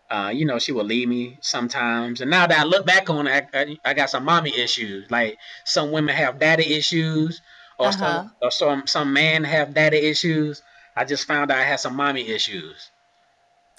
[0.09, 2.21] uh, you know, she would leave me sometimes.
[2.21, 5.11] And now that I look back on it, I, I, got some mommy issues.
[5.11, 7.41] Like some women have daddy issues,
[7.77, 7.97] or uh-huh.
[7.97, 10.63] some or some some man have daddy issues.
[10.95, 12.89] I just found out I had some mommy issues.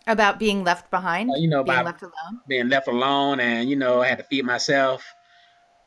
[0.06, 1.30] About being left behind.
[1.30, 2.40] Uh, you know, being left alone.
[2.46, 5.02] Being left alone, and you know, I had to feed myself,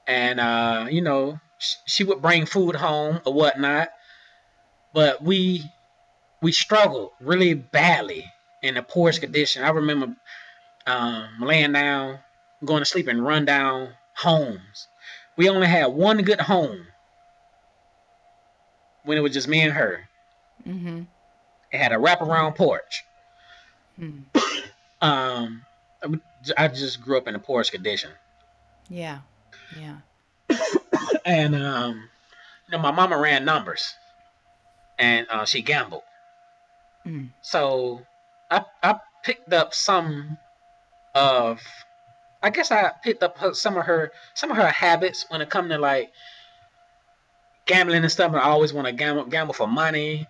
[0.10, 1.40] and uh, you know,
[1.86, 3.90] she would bring food home or whatnot,
[4.92, 5.64] but we
[6.42, 8.26] we struggled really badly
[8.64, 9.64] in the poorest condition.
[9.64, 10.16] I remember
[10.88, 12.20] um, laying down,
[12.66, 14.88] going to sleep in rundown homes.
[15.38, 16.88] We only had one good home
[19.04, 20.10] when it was just me and her.
[20.68, 21.04] Mm-hmm.
[21.72, 23.06] It had a wraparound porch.
[24.00, 24.24] Mm.
[25.02, 25.62] um,
[26.58, 28.10] I just grew up in the poorest condition.
[28.90, 29.20] Yeah,
[29.78, 29.98] yeah
[31.26, 32.10] and um,
[32.68, 33.96] you know, my mama ran numbers,
[34.98, 36.04] and uh, she gambled.
[37.06, 37.30] Mm.
[37.42, 38.02] So
[38.50, 40.38] I I picked up some
[41.16, 41.62] of,
[42.42, 45.70] I guess I picked up some of her some of her habits when it come
[45.70, 46.12] to like
[47.66, 48.34] gambling and stuff.
[48.34, 50.28] I always want to gamble gamble for money.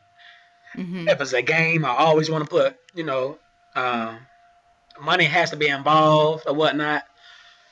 [0.76, 1.08] Mm-hmm.
[1.10, 3.38] If it's a game, I always want to put you know,
[3.76, 4.20] um,
[5.02, 7.04] money has to be involved or whatnot.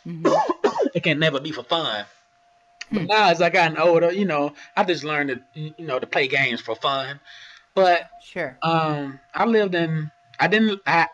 [0.06, 0.52] Mm-hmm.
[0.94, 2.06] It can never be for fun.
[2.92, 3.06] But hmm.
[3.08, 6.28] now as I gotten older, you know, I just learned to you know to play
[6.28, 7.20] games for fun.
[7.76, 8.58] But sure.
[8.62, 11.08] Um, I lived in I didn't I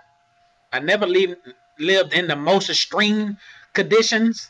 [0.71, 1.37] I never lived
[1.79, 3.37] lived in the most extreme
[3.73, 4.49] conditions.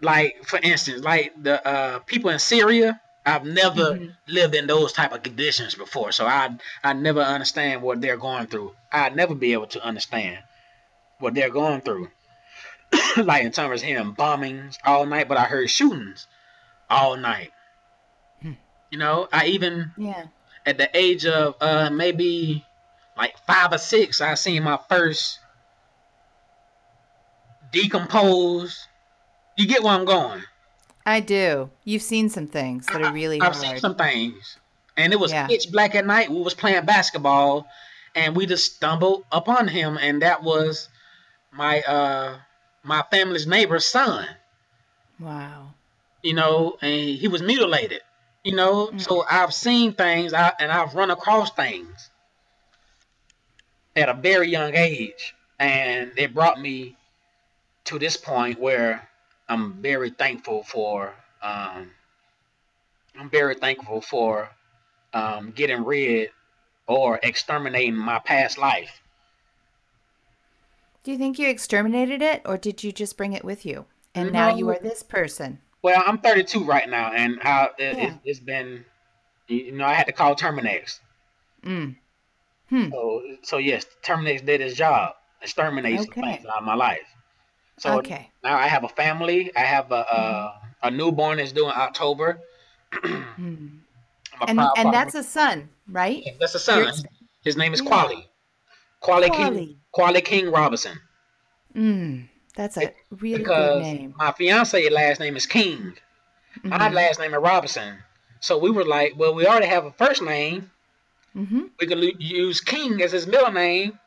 [0.00, 4.06] Like for instance, like the uh, people in Syria, I've never mm-hmm.
[4.26, 8.46] lived in those type of conditions before, so I I never understand what they're going
[8.48, 8.74] through.
[8.90, 10.38] I'd never be able to understand
[11.20, 12.08] what they're going through.
[13.16, 16.26] like in terms of hearing bombings all night, but I heard shootings
[16.88, 17.50] all night.
[18.40, 18.52] Hmm.
[18.90, 20.26] You know, I even yeah
[20.64, 22.64] at the age of uh maybe
[23.16, 25.38] like five or six, I seen my first
[27.72, 28.78] decomposed.
[29.56, 30.42] You get where I'm going?
[31.04, 31.70] I do.
[31.84, 33.66] You've seen some things that are really I, I've hard.
[33.66, 34.58] seen some things,
[34.96, 35.46] and it was yeah.
[35.46, 36.30] pitch black at night.
[36.30, 37.66] We was playing basketball,
[38.14, 40.88] and we just stumbled upon him, and that was
[41.52, 42.38] my uh
[42.82, 44.26] my family's neighbor's son.
[45.18, 45.74] Wow.
[46.22, 48.00] You know, and he was mutilated.
[48.44, 48.98] You know, mm-hmm.
[48.98, 52.10] so I've seen things I, and I've run across things
[53.94, 56.96] at a very young age, and it brought me
[57.84, 59.08] to this point where
[59.48, 61.14] I'm very thankful for.
[61.42, 61.90] Um,
[63.18, 64.48] I'm very thankful for
[65.12, 66.30] um, getting rid
[66.86, 69.01] or exterminating my past life.
[71.02, 73.86] Do you think you exterminated it or did you just bring it with you?
[74.14, 74.32] And no.
[74.32, 75.58] now you are this person.
[75.82, 78.14] Well, I'm 32 right now, and how it, yeah.
[78.24, 78.84] has been,
[79.48, 81.00] you know, I had to call Terminix.
[81.64, 81.96] Mm.
[82.68, 82.90] Hmm.
[82.90, 86.20] So, so yes, Terminix did his job, exterminate okay.
[86.20, 87.00] things out of my life.
[87.78, 88.30] So okay.
[88.44, 89.50] now I have a family.
[89.56, 92.40] I have a a, a newborn that's due in October.
[93.02, 93.78] Hmm.
[94.46, 96.22] and and that's a son, right?
[96.24, 96.92] Yeah, that's a son.
[97.44, 97.88] His name is yeah.
[97.88, 98.28] Quali.
[99.02, 100.98] Quali, King, Quali King Robinson.
[101.76, 104.14] Mm, that's a really because good name.
[104.16, 105.94] My fiance last name is King.
[106.58, 106.68] Mm-hmm.
[106.68, 107.98] My last name is Robinson.
[108.40, 110.70] So we were like, well, we already have a first name.
[111.36, 111.62] Mm-hmm.
[111.80, 113.98] We could use King as his middle name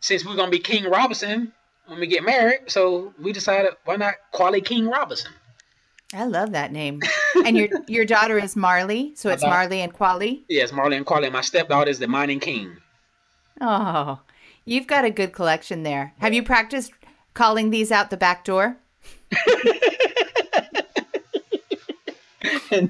[0.00, 1.52] since we're gonna be King Robinson
[1.86, 2.60] when we get married.
[2.68, 5.32] So we decided, why not Quali King Robinson?
[6.14, 7.00] I love that name.
[7.44, 10.44] and your your daughter is Marley, so it's Marley and Quali.
[10.48, 11.30] Yes, Marley and Quali.
[11.30, 12.76] My stepdaughter is the Mining King.
[13.60, 14.20] Oh,
[14.64, 16.14] you've got a good collection there.
[16.18, 16.92] Have you practiced
[17.34, 18.76] calling these out the back door?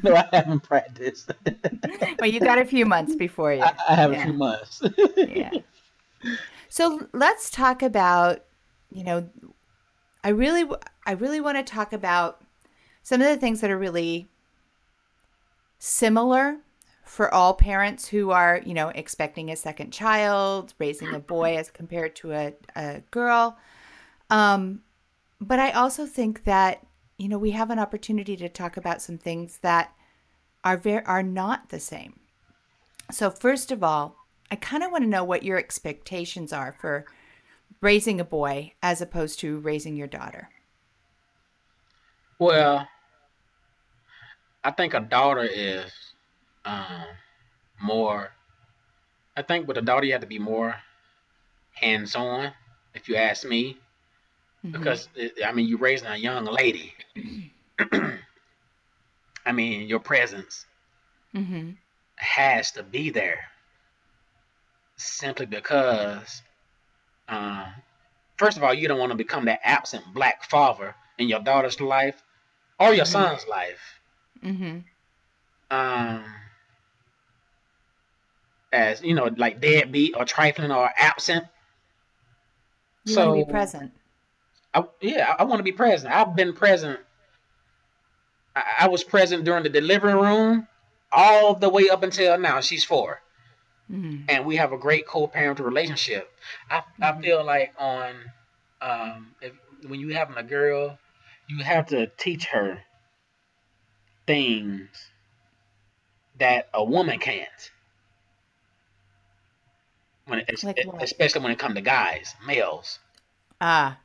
[0.02, 1.30] no, I haven't practiced.
[2.18, 3.62] well, you got a few months before you.
[3.62, 4.20] I, I have yeah.
[4.20, 4.82] a few months.
[5.16, 5.50] yeah.
[6.68, 8.44] So let's talk about,
[8.90, 9.28] you know,
[10.24, 10.68] I really,
[11.04, 12.42] I really want to talk about
[13.02, 14.26] some of the things that are really
[15.78, 16.58] similar
[17.06, 21.70] for all parents who are, you know, expecting a second child, raising a boy as
[21.70, 23.56] compared to a, a girl.
[24.28, 24.82] Um,
[25.40, 26.84] but I also think that
[27.18, 29.94] you know, we have an opportunity to talk about some things that
[30.64, 32.20] are very are not the same.
[33.10, 34.16] So first of all,
[34.50, 37.06] I kind of want to know what your expectations are for
[37.80, 40.50] raising a boy as opposed to raising your daughter.
[42.38, 42.86] Well,
[44.62, 45.90] I think a daughter is
[46.66, 47.06] um,
[47.80, 48.30] more.
[49.36, 50.76] I think with a daughter, you have to be more
[51.72, 52.52] hands on,
[52.94, 53.78] if you ask me.
[54.64, 54.72] Mm-hmm.
[54.72, 55.08] Because,
[55.44, 56.94] I mean, you're raising a young lady.
[59.46, 60.66] I mean, your presence
[61.34, 61.70] mm-hmm.
[62.16, 63.40] has to be there
[64.96, 66.42] simply because,
[67.28, 67.66] uh,
[68.38, 71.80] first of all, you don't want to become that absent black father in your daughter's
[71.80, 72.20] life
[72.80, 73.12] or your mm-hmm.
[73.12, 74.00] son's life.
[74.42, 74.78] Mm-hmm.
[75.70, 76.24] Um,
[78.76, 81.44] as you know, like deadbeat or trifling or absent.
[83.04, 83.92] You so, want to be present.
[84.74, 86.12] I, yeah, I want to be present.
[86.12, 87.00] I've been present.
[88.54, 90.68] I, I, was present during the delivery room
[91.10, 92.60] all the way up until now.
[92.60, 93.20] She's 4
[93.90, 94.24] mm-hmm.
[94.28, 96.30] and we have a great co-parental relationship.
[96.70, 97.04] I, mm-hmm.
[97.04, 98.14] I feel like on
[98.82, 99.52] um, if,
[99.86, 100.98] when you having a girl,
[101.48, 102.80] you have to teach her
[104.26, 104.88] things
[106.38, 107.70] that a woman can't.
[110.26, 112.98] When it, like especially when it comes to guys, males.
[113.60, 113.98] Ah.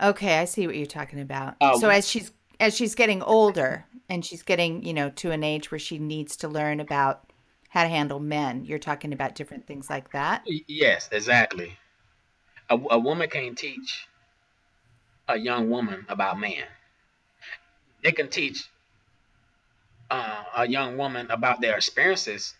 [0.00, 1.56] Okay, I see what you're talking about.
[1.60, 5.42] Uh, so as she's as she's getting older and she's getting, you know, to an
[5.42, 7.32] age where she needs to learn about
[7.68, 10.42] how to handle men, you're talking about different things like that?
[10.46, 11.76] Yes, exactly.
[12.70, 14.06] A, a woman can't teach
[15.28, 16.64] a young woman about men.
[18.02, 18.68] They can teach
[20.10, 22.54] uh, a young woman about their experiences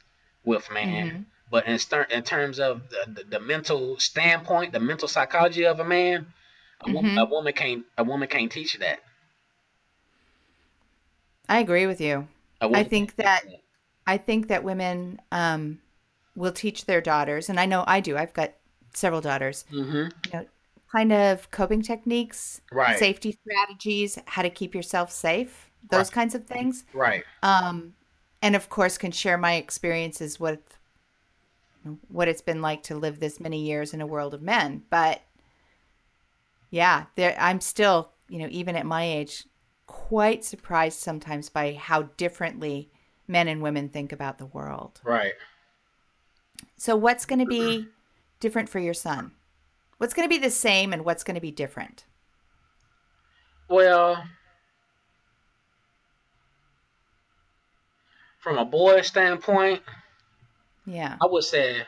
[0.44, 1.22] with man, mm-hmm.
[1.50, 1.78] But in,
[2.11, 6.26] in terms of the, the, the, mental standpoint, the mental psychology of a man,
[6.80, 6.94] a, mm-hmm.
[6.94, 9.00] woman, a woman can't a woman can't teach that.
[11.48, 12.28] I agree with you.
[12.61, 13.44] I think that
[14.06, 15.80] I think that women um,
[16.37, 18.16] will teach their daughters, and I know I do.
[18.16, 18.52] I've got
[18.92, 19.64] several daughters.
[19.72, 19.96] Mm-hmm.
[19.96, 20.46] You know,
[20.90, 22.98] kind of coping techniques, right.
[22.98, 26.12] safety strategies, how to keep yourself safe, those right.
[26.12, 26.84] kinds of things.
[26.92, 27.24] Right.
[27.42, 27.94] Um,
[28.42, 30.78] and of course, can share my experiences with
[32.09, 34.83] what it's been like to live this many years in a world of men.
[34.91, 35.23] But
[36.71, 39.45] yeah, there I'm still, you know, even at my age,
[39.87, 42.91] quite surprised sometimes by how differently
[43.27, 45.01] men and women think about the world.
[45.05, 45.35] Right.
[46.77, 47.88] So what's going to be
[48.41, 49.33] different for your son?
[49.99, 52.05] What's going to be the same and what's going to be different?
[53.69, 54.25] Well,
[58.38, 59.83] from a boy standpoint,
[60.88, 61.83] yeah, I would say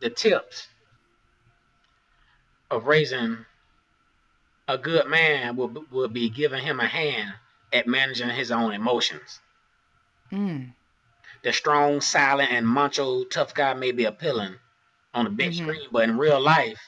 [0.00, 0.68] the tips
[2.70, 3.38] of raising
[4.68, 7.32] a good man would will be giving him a hand
[7.72, 9.40] at managing his own emotions.
[10.32, 10.72] Mm.
[11.42, 14.56] The strong, silent, and macho tough guy may be appealing
[15.14, 15.64] on the big mm-hmm.
[15.64, 16.80] screen, but in real life,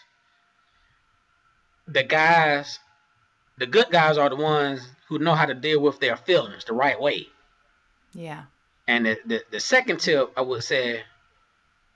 [1.88, 2.79] the guys,
[3.59, 6.72] the good guys are the ones who know how to deal with their feelings the
[6.72, 7.27] right way.
[8.12, 8.44] Yeah.
[8.87, 11.03] And the, the, the second tip I would say,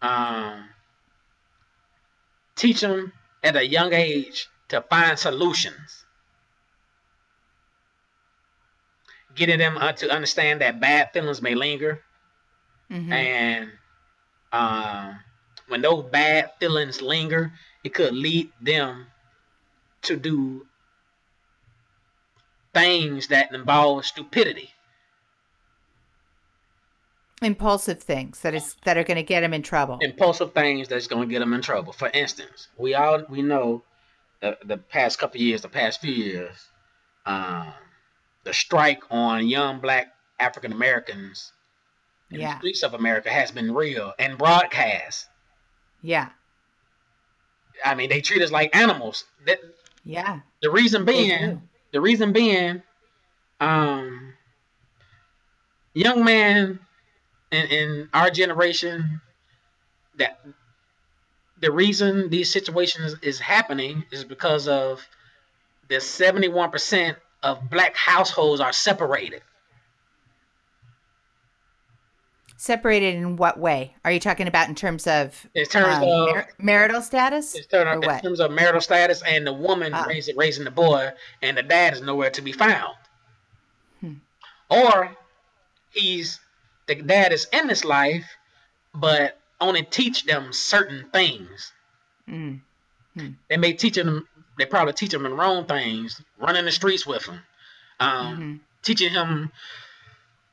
[0.03, 0.69] um,
[2.55, 6.05] teach them at a young age to find solutions.
[9.35, 12.03] Getting them to understand that bad feelings may linger.
[12.91, 13.13] Mm-hmm.
[13.13, 13.71] And
[14.53, 15.19] um,
[15.69, 17.53] when those bad feelings linger,
[17.85, 19.07] it could lead them
[20.03, 20.67] to do
[22.73, 24.71] things that involve stupidity.
[27.43, 29.99] Impulsive things that is that are going to get him in trouble.
[30.01, 31.93] Impulsive things that's going to get him in trouble.
[31.93, 33.83] For instance, we all we know
[34.41, 36.57] the the past couple years, the past few years,
[37.27, 37.73] um,
[38.45, 41.53] the strike on young black African Americans
[42.31, 42.55] in yeah.
[42.55, 45.27] the streets of America has been real and broadcast.
[46.03, 46.31] Yeah.
[47.85, 49.25] I mean, they treat us like animals.
[49.45, 49.61] That
[50.05, 50.41] yeah.
[50.63, 52.83] The reason being, the reason being,
[53.61, 54.33] um,
[55.95, 56.79] young man
[57.51, 59.21] in, in our generation
[60.17, 60.41] that
[61.61, 65.07] the reason these situations is happening is because of
[65.89, 69.43] the 71% of black households are separated.
[72.59, 73.95] Separated in what way?
[74.05, 77.55] Are you talking about in terms of in terms um, of mar- marital status?
[77.55, 80.71] In terms, of, in terms of marital status, and the woman uh, raising raising the
[80.71, 81.11] boy,
[81.43, 82.95] and the dad is nowhere to be found.
[84.01, 84.15] Hmm.
[84.71, 85.15] Or
[85.91, 86.41] he's
[86.87, 88.27] the dad is in this life,
[88.95, 91.73] but only teach them certain things.
[92.29, 92.61] Mm.
[93.17, 93.29] Hmm.
[93.49, 94.29] They may teach them.
[94.59, 96.21] They probably teach them the wrong things.
[96.39, 97.41] Running the streets with them.
[97.99, 98.57] Um, mm-hmm.
[98.83, 99.51] teaching him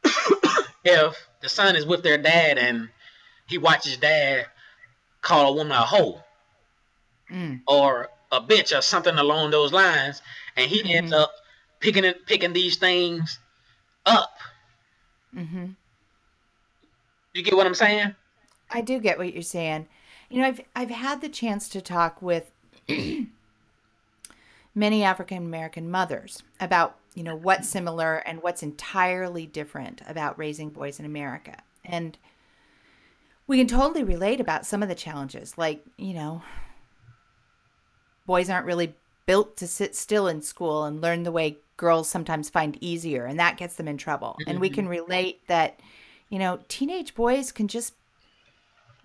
[0.85, 2.87] if the son is with their dad and
[3.47, 4.45] he watches dad
[5.21, 6.23] call a woman a hoe
[7.29, 7.59] mm.
[7.67, 10.21] or a bitch or something along those lines,
[10.55, 10.97] and he mm-hmm.
[10.97, 11.31] ends up
[11.79, 13.39] picking picking these things
[14.05, 14.37] up.
[15.35, 15.65] Mm-hmm.
[17.33, 18.15] You get what I'm saying?
[18.69, 19.87] I do get what you're saying.
[20.29, 22.51] You know, I've I've had the chance to talk with
[24.75, 30.69] many African American mothers about, you know, what's similar and what's entirely different about raising
[30.69, 31.57] boys in America.
[31.85, 32.17] And
[33.45, 36.41] we can totally relate about some of the challenges, like, you know,
[38.25, 42.49] boys aren't really built to sit still in school and learn the way girls sometimes
[42.49, 44.37] find easier, and that gets them in trouble.
[44.47, 44.75] And we mm-hmm.
[44.75, 45.79] can relate that,
[46.33, 47.93] you know, teenage boys can just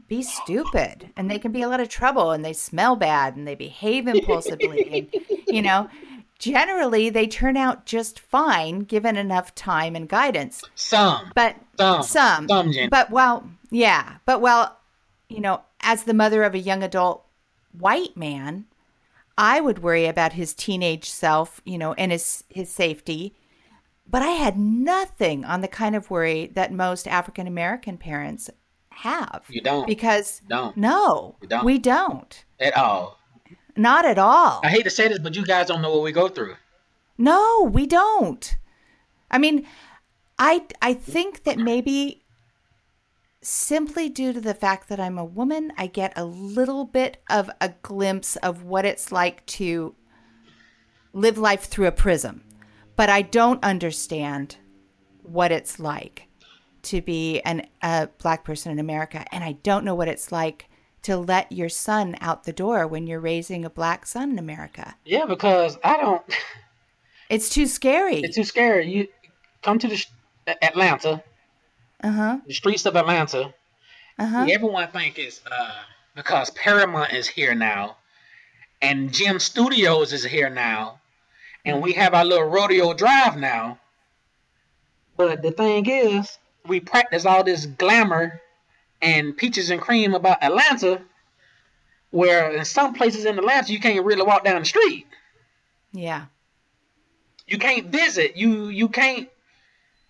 [0.08, 3.46] be stupid and they can be a lot of trouble and they smell bad and
[3.46, 5.90] they behave impulsively and you know
[6.38, 10.62] generally they turn out just fine given enough time and guidance.
[10.74, 11.30] Some.
[11.34, 12.02] But some.
[12.02, 14.78] some, some but well yeah but well
[15.28, 17.26] you know as the mother of a young adult
[17.78, 18.64] white man
[19.36, 23.34] i would worry about his teenage self you know and his his safety
[24.10, 28.50] but i had nothing on the kind of worry that most african american parents
[28.98, 29.44] have.
[29.48, 29.86] You don't.
[29.86, 30.76] Because don't.
[30.76, 31.64] No, don't.
[31.64, 32.44] we don't.
[32.60, 33.18] At all.
[33.76, 34.60] Not at all.
[34.64, 36.56] I hate to say this, but you guys don't know what we go through.
[37.16, 38.56] No, we don't.
[39.30, 39.66] I mean,
[40.38, 42.24] I I think that maybe
[43.40, 47.50] simply due to the fact that I'm a woman, I get a little bit of
[47.60, 49.94] a glimpse of what it's like to
[51.12, 52.42] live life through a prism.
[52.98, 54.56] But I don't understand
[55.22, 56.26] what it's like
[56.82, 59.24] to be an, a black person in America.
[59.30, 60.68] And I don't know what it's like
[61.02, 64.96] to let your son out the door when you're raising a black son in America.
[65.04, 66.22] Yeah, because I don't.
[67.30, 68.20] It's too scary.
[68.20, 68.90] It's too scary.
[68.90, 69.06] You
[69.62, 71.22] come to the Atlanta.
[72.02, 72.38] Uh huh.
[72.46, 73.52] The streets of Atlanta.
[74.18, 74.46] Uh huh.
[74.50, 75.74] Everyone think it's uh,
[76.16, 77.98] because Paramount is here now,
[78.80, 81.00] and Jim Studios is here now,
[81.64, 83.78] and we have our little rodeo drive now.
[85.16, 88.40] But the thing is, we practice all this glamour
[89.02, 91.02] and peaches and cream about Atlanta,
[92.10, 95.06] where in some places in Atlanta you can't really walk down the street.
[95.92, 96.26] Yeah.
[97.46, 98.36] You can't visit.
[98.36, 99.28] You you can't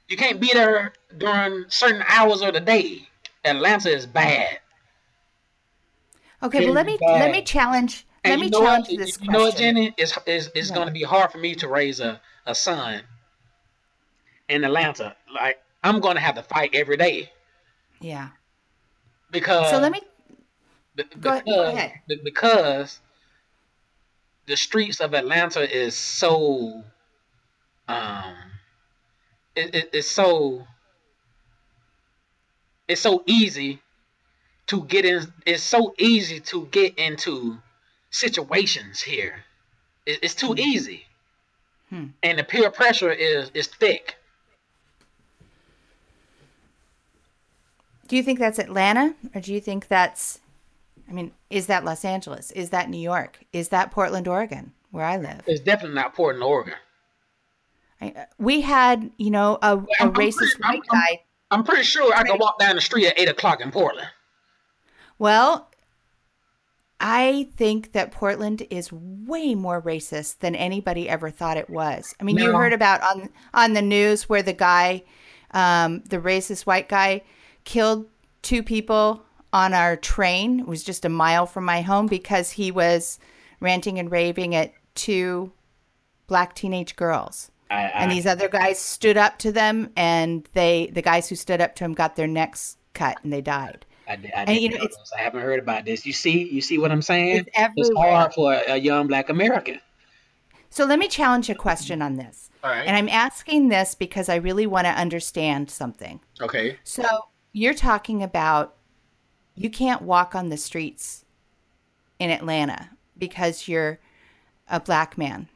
[0.08, 3.08] you can't be there during certain hours of the day.
[3.44, 4.58] Atlanta is bad.
[6.42, 7.20] Okay, but let me bad.
[7.20, 8.98] let me challenge and let me challenge what?
[8.98, 9.32] this you question.
[9.32, 9.94] know what, Jenny?
[9.96, 13.02] It's it's, it's going to be hard for me to raise a, a son
[14.48, 15.16] in Atlanta.
[15.32, 17.30] Like I'm going to have to fight every day.
[18.00, 18.28] Yeah.
[19.30, 20.00] Because so let me
[20.96, 21.92] go, because, go ahead.
[22.24, 23.00] Because
[24.46, 26.82] the streets of Atlanta is so
[27.86, 28.34] um
[29.54, 30.66] it, it, it's so
[32.86, 33.80] it's so easy
[34.66, 37.58] to get in it's so easy to get into
[38.10, 39.44] situations here
[40.06, 40.58] it, it's too hmm.
[40.58, 41.04] easy
[41.90, 42.06] hmm.
[42.22, 44.16] and the peer pressure is is thick
[48.08, 50.40] Do you think that's Atlanta or do you think that's
[51.08, 52.50] I mean, is that Los Angeles?
[52.52, 53.40] Is that New York?
[53.52, 55.40] Is that Portland, Oregon, where I live?
[55.46, 56.74] It's definitely not Portland, Oregon.
[58.00, 61.22] I, uh, we had, you know, a, a racist pretty, white I'm, guy.
[61.50, 64.08] I'm, I'm pretty sure I could walk down the street at eight o'clock in Portland.
[65.18, 65.70] Well,
[67.00, 72.14] I think that Portland is way more racist than anybody ever thought it was.
[72.20, 72.46] I mean, no.
[72.46, 75.04] you heard about on on the news where the guy,
[75.52, 77.22] um, the racist white guy,
[77.64, 78.06] killed
[78.42, 79.22] two people
[79.52, 80.60] on our train.
[80.60, 83.20] It was just a mile from my home because he was
[83.60, 85.52] ranting and raving at two
[86.26, 87.50] black teenage girls.
[87.70, 91.36] I, I, and these other guys stood up to them, and they the guys who
[91.36, 93.86] stood up to him got their necks cut and they died.
[94.08, 94.86] I, I, and, you know,
[95.16, 96.06] I haven't heard about this.
[96.06, 97.44] You see, you see what I'm saying?
[97.54, 99.80] It's, it's hard for a, a young black American.
[100.70, 102.50] So let me challenge a question on this.
[102.62, 102.86] All right.
[102.86, 106.20] And I'm asking this because I really want to understand something.
[106.40, 106.78] Okay.
[106.84, 107.04] So
[107.52, 108.76] you're talking about
[109.54, 111.24] you can't walk on the streets
[112.18, 113.98] in Atlanta because you're
[114.68, 115.48] a black man.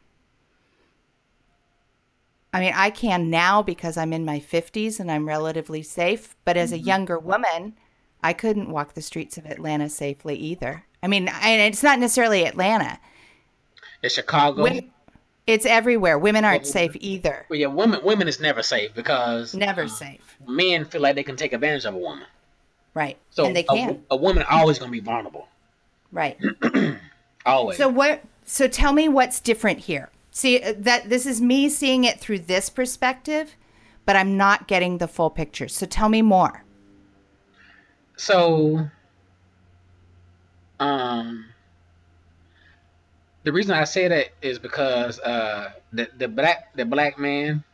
[2.53, 6.57] I mean, I can now because I'm in my 50s and I'm relatively safe, but
[6.57, 6.86] as a mm-hmm.
[6.86, 7.74] younger woman,
[8.23, 10.85] I couldn't walk the streets of Atlanta safely either.
[11.03, 13.01] I mean, and it's not necessarily Atlanta.
[14.03, 14.62] It's Chicago.
[14.62, 14.91] Women,
[15.47, 16.18] it's everywhere.
[16.18, 17.47] Women aren't well, safe either.
[17.49, 20.37] Well, yeah, women women is never safe because never uh, safe.
[20.47, 22.27] Men feel like they can take advantage of a woman.
[22.95, 23.16] Right.
[23.31, 24.03] So and they can.
[24.11, 25.49] A, a woman always going to be vulnerable.
[26.12, 26.39] Right.
[27.47, 27.79] always.
[27.79, 28.23] So what?
[28.45, 30.11] So tell me what's different here.
[30.31, 33.57] See uh, that this is me seeing it through this perspective,
[34.07, 35.68] but I'm not getting the full picture.
[35.68, 36.64] So tell me more.
[38.23, 38.89] So,
[40.79, 41.47] um,
[43.43, 47.64] the reason I say that is because uh, the the black the black man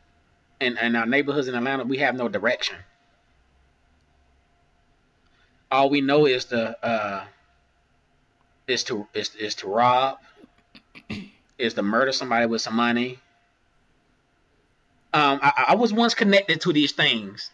[0.58, 2.78] in, in our neighborhoods in Atlanta, we have no direction.
[5.70, 7.26] All we know is the uh,
[8.68, 10.16] is to is, is to rob,
[11.58, 13.18] is to murder somebody with some money.
[15.12, 17.50] Um, I, I was once connected to these things,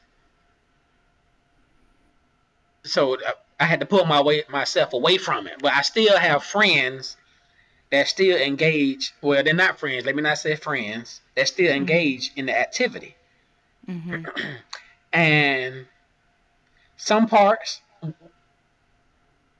[2.85, 5.55] so uh, I had to pull my way myself away from it.
[5.61, 7.17] But I still have friends
[7.91, 9.13] that still engage.
[9.23, 10.05] Well, they're not friends.
[10.07, 11.21] Let me not say friends.
[11.37, 11.75] That still Mm-hmm.
[11.75, 13.17] engage in the activity,
[13.87, 14.25] hmm
[15.13, 15.87] and
[16.97, 17.81] some parts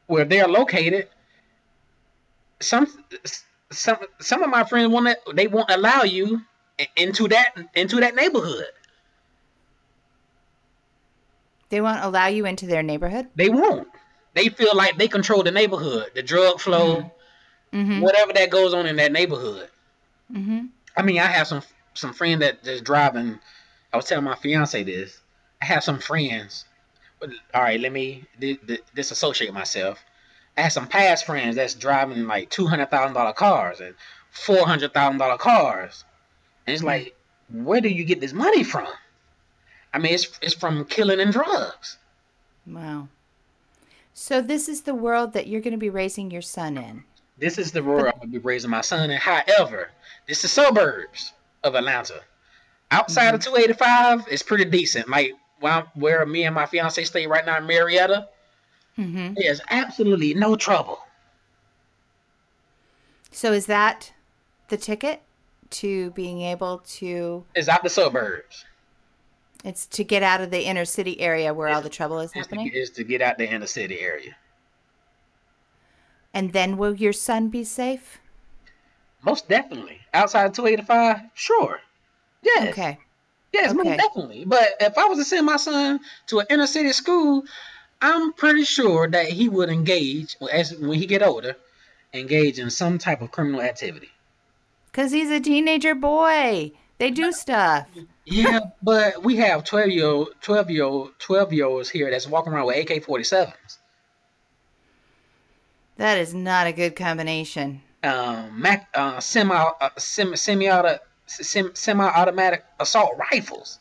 [0.07, 1.09] where they're located,
[2.61, 2.87] some
[3.73, 6.43] some some of my friends want to they won't allow you
[6.97, 8.67] into that into that neighborhood.
[11.75, 13.27] They won't allow you into their neighborhood.
[13.35, 13.89] They won't.
[14.35, 17.11] They feel like they control the neighborhood, the drug flow,
[17.73, 18.01] Mm-hmm.
[18.01, 19.69] whatever that goes on in that neighborhood.
[20.33, 20.67] Mm-hmm.
[20.97, 21.63] I mean, I have some
[21.95, 23.41] some friend that is driving.
[23.93, 25.21] I was telling my fiance this.
[25.61, 26.65] I have some friends.
[27.21, 29.99] All right, let me di- di- disassociate myself.
[30.57, 33.97] I have some past friends that's driving like two hundred thousand dollar cars and
[34.31, 36.05] four hundred thousand dollar cars,
[36.69, 37.17] and it's like,
[37.53, 38.87] where do you get this money from?
[39.95, 41.97] I mean, it's it's from killing and drugs.
[42.67, 43.09] Wow.
[44.13, 47.05] So this is the world that you're going to be raising your son in.
[47.39, 49.17] This is the world I'm gonna be raising my son in.
[49.17, 49.91] However,
[50.29, 51.33] this is the suburbs
[51.65, 52.21] of Atlanta.
[52.91, 55.09] Outside of 285, it's pretty decent.
[55.09, 58.29] Like where, where me and my fiance stay right now in Marietta,
[58.97, 59.35] Mm-hmm.
[59.37, 61.01] there's absolutely no trouble.
[63.33, 64.13] So is that
[64.69, 65.23] the ticket
[65.71, 67.45] to being able to?
[67.57, 68.65] Is out the suburbs.
[69.65, 72.47] It's to get out of the inner city area where all the trouble is It's
[72.47, 72.71] happening.
[72.75, 74.37] is to get out the inner city area.
[76.35, 78.19] And then will your son be safe?
[79.23, 80.01] Most definitely.
[80.13, 81.81] Outside of 285, sure.
[82.43, 82.69] Yes.
[82.69, 82.99] Okay.
[83.53, 84.45] Yes, most definitely.
[84.45, 87.45] But if I was to send my son to an inner city school,
[88.03, 91.57] I'm pretty sure that he would engage as when he get older,
[92.13, 94.11] engage in some type of criminal activity.
[94.91, 96.73] Because he's a teenager boy.
[96.99, 97.87] They do stuff.
[98.27, 102.27] Yeah, but we have 12 year old, 12 year old, 12 year olds here that's
[102.27, 103.79] walking around with AK 47s,
[105.97, 107.83] That is not a good combination.
[108.03, 113.79] um, Mac, uh, semi, uh, semi, semi, auto, semi automatic assault rifles.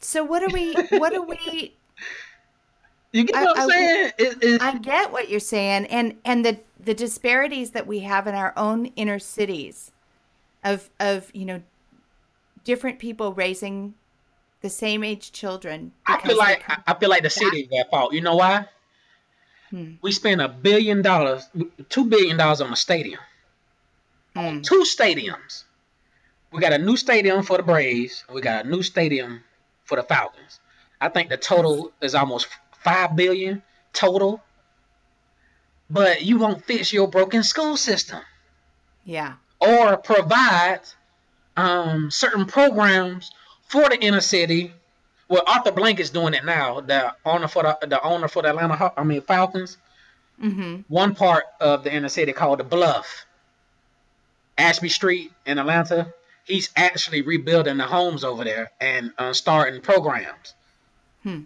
[0.00, 0.74] So what are we?
[0.90, 1.74] What are we?
[3.12, 4.12] You get I- what I'm I- saying?
[4.18, 8.26] It, it, I get what you're saying, and and the the disparities that we have
[8.26, 9.90] in our own inner cities,
[10.66, 11.62] of of you know,
[12.64, 13.94] different people raising
[14.60, 15.92] the same age children.
[16.06, 18.12] I feel like I feel like the city is at fault.
[18.12, 18.66] You know why?
[19.70, 19.94] Hmm.
[20.02, 21.48] We spend a billion dollars,
[21.88, 23.20] two billion dollars on a stadium,
[24.34, 25.64] on two stadiums.
[26.52, 28.24] We got a new stadium for the Braves.
[28.32, 29.42] We got a new stadium
[29.84, 30.60] for the Falcons.
[31.00, 32.48] I think the total is almost
[32.82, 33.62] five billion
[33.92, 34.42] total.
[35.88, 38.20] But you won't fix your broken school system
[39.06, 39.34] yeah.
[39.60, 40.80] Or provide
[41.56, 43.30] um, certain programs
[43.68, 44.72] for the inner city.
[45.28, 46.80] Well, Arthur Blank is doing it now.
[46.80, 49.76] The owner for the the owner for the Atlanta, I mean Falcons.
[50.42, 50.82] Mm-hmm.
[50.88, 53.24] One part of the inner city called the Bluff,
[54.58, 56.12] Ashby Street in Atlanta.
[56.44, 60.54] He's actually rebuilding the homes over there and uh, starting programs
[61.24, 61.40] Hmm.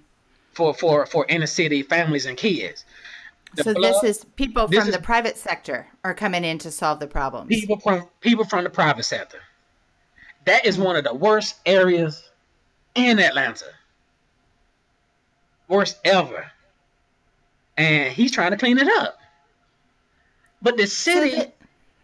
[0.52, 2.84] for for for inner city families and kids.
[3.54, 6.70] The So this is people this from is- the private sector are coming in to
[6.70, 7.48] solve the problems.
[7.48, 9.40] people from people from the private sector.
[10.44, 12.22] That is one of the worst areas
[12.94, 13.66] in Atlanta.
[15.68, 16.50] Worst ever.
[17.76, 19.18] And he's trying to clean it up.
[20.62, 21.56] But the So city, that-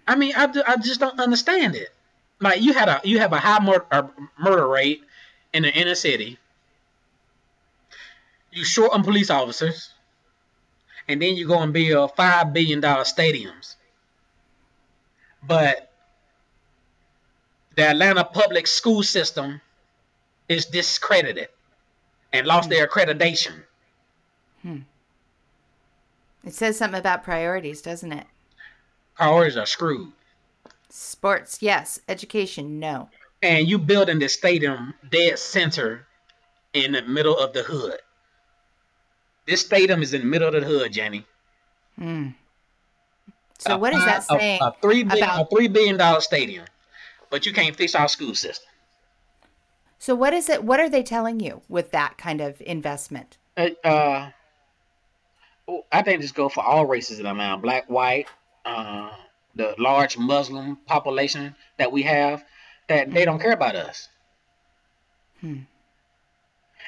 [0.09, 1.93] I mean, I, do- I just don't understand it.
[2.41, 5.03] Like you had a you have a high mur- uh, murder rate
[5.53, 6.39] in the inner city.
[8.53, 9.91] You short on police officers,
[11.09, 13.77] and then you go and build five billion dollar stadiums.
[15.47, 15.93] But
[17.77, 19.61] the Atlanta public school system
[20.49, 21.49] is discredited
[22.33, 23.63] and lost their accreditation.
[24.63, 24.79] Hmm.
[26.45, 28.27] it says something about priorities, doesn't it?
[29.15, 30.13] Priorities are screwed.
[30.89, 32.01] Sports, yes.
[32.09, 33.11] Education, no.
[33.43, 36.07] and you building this stadium dead center
[36.73, 37.99] in the middle of the hood.
[39.47, 41.25] This stadium is in the middle of the hood, Jenny.
[42.01, 42.35] Mm.
[43.59, 46.67] So what is that a- saying A, three billion, about- a three billion dollar stadium,
[47.31, 48.69] but you can't fix our school system.
[49.99, 50.63] So what is it?
[50.63, 53.39] What are they telling you with that kind of investment?
[53.57, 54.31] Uh, uh,
[55.67, 58.27] oh, I think this go for all races in now, black, white,
[58.65, 59.11] uh,
[59.55, 62.45] the large Muslim population that we have,
[62.89, 64.09] that they don't care about us.
[65.41, 65.61] Hmm.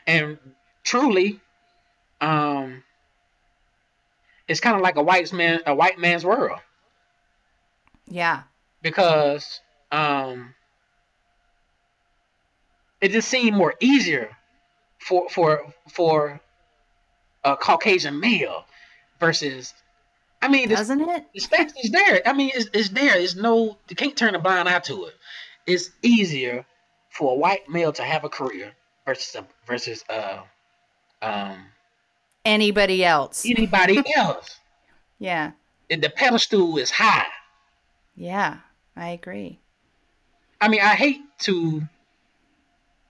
[0.07, 0.39] And
[0.85, 1.41] truly,
[2.21, 2.83] um,
[4.47, 6.59] it's kind of like a white man, a white man's world,
[8.09, 8.43] Yeah.
[8.83, 9.61] because
[9.93, 10.55] um,
[13.01, 14.37] it just seemed more easier
[14.99, 16.41] for for for
[17.45, 18.65] a Caucasian male
[19.21, 19.75] versus.
[20.41, 21.25] I mean, Doesn't it?
[21.35, 22.23] the stats is there.
[22.25, 23.19] I mean, it's, it's there.
[23.19, 25.15] It's no, you can't turn a blind eye to it.
[25.67, 26.65] It's easier
[27.11, 28.71] for a white male to have a career
[29.05, 30.43] versus a, versus uh
[31.23, 31.57] um
[32.49, 33.45] Anybody else?
[33.45, 34.59] anybody else.
[35.19, 35.53] Yeah.
[35.91, 37.27] The pedestal is high.
[38.17, 38.59] Yeah.
[38.97, 39.61] I agree.
[40.61, 41.83] I mean, I hate to.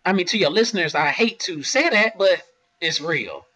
[0.04, 2.42] I mean, to your listeners, I hate to say that, but
[2.80, 3.46] it's real.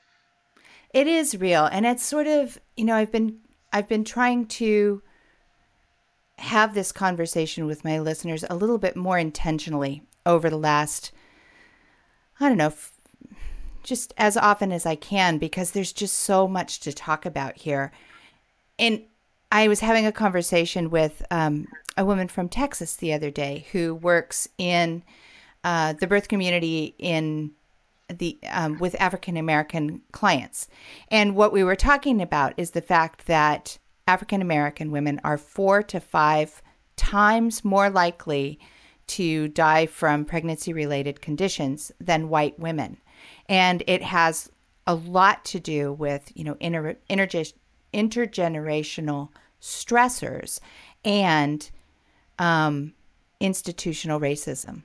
[0.92, 3.38] It is real and it's sort of, you know, I've been
[3.72, 5.02] I've been trying to
[6.38, 11.12] have this conversation with my listeners a little bit more intentionally over the last
[12.40, 12.92] I don't know, f-
[13.82, 17.92] just as often as I can because there's just so much to talk about here.
[18.78, 19.02] And
[19.50, 23.94] I was having a conversation with um, a woman from Texas the other day who
[23.94, 25.02] works in
[25.64, 27.52] uh, the birth community in
[28.08, 30.68] the um, with African American clients,
[31.08, 35.82] and what we were talking about is the fact that African American women are four
[35.84, 36.60] to five
[36.96, 38.58] times more likely
[39.06, 42.98] to die from pregnancy related conditions than white women,
[43.52, 44.50] and it has
[44.86, 47.52] a lot to do with you know inter- interge-
[47.92, 49.28] intergenerational
[49.60, 50.58] stressors
[51.04, 51.70] and
[52.38, 52.94] um,
[53.38, 54.82] institutional racism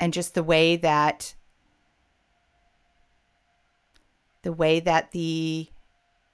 [0.00, 1.34] and just the way that
[4.42, 5.68] the way that the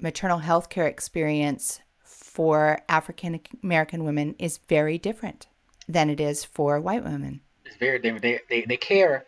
[0.01, 5.49] maternal health care experience for African American women is very different
[5.89, 7.41] than it is for white women.
[7.67, 8.23] It's very different.
[8.23, 9.27] They they, they care.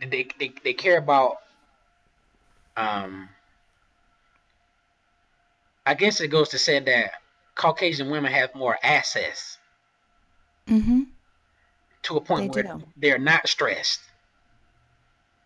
[0.00, 1.36] They, they they care about.
[2.76, 3.28] Um.
[5.84, 7.10] I guess it goes to say that
[7.56, 9.58] Caucasian women have more access
[10.68, 11.02] Mm-hmm.
[12.04, 12.84] to a point They where do.
[12.96, 13.98] they're not stressed,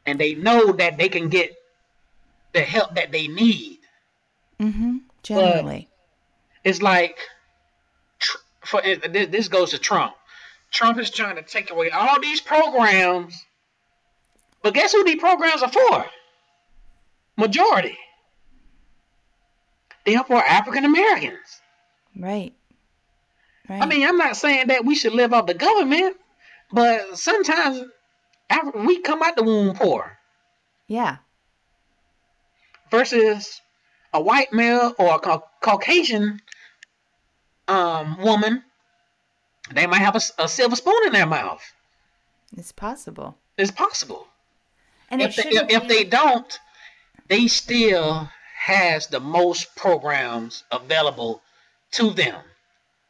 [0.05, 1.55] and they know that they can get
[2.53, 3.79] the help that they need.
[4.61, 4.99] Mm-hmm.
[5.23, 5.89] Generally.
[6.65, 7.19] It's like,
[8.63, 10.15] for this goes to Trump.
[10.71, 13.43] Trump is trying to take away all these programs,
[14.63, 16.07] but guess who these programs are for?
[17.37, 17.97] Majority.
[20.05, 21.61] They are for African Americans.
[22.17, 22.55] Right.
[23.69, 23.83] Right.
[23.83, 26.17] I mean, I'm not saying that we should live off the government,
[26.73, 27.83] but sometimes
[28.75, 30.17] we come out the womb poor
[30.87, 31.17] yeah.
[32.91, 33.61] versus
[34.13, 36.41] a white male or a Caucasian
[37.69, 38.63] um, woman.
[39.73, 41.63] They might have a silver spoon in their mouth.
[42.57, 43.37] It's possible.
[43.59, 44.29] It's possible.
[45.11, 46.59] And if they, if, if they don't,
[47.29, 48.29] they still
[48.65, 51.43] has the most programs available
[51.93, 52.43] to them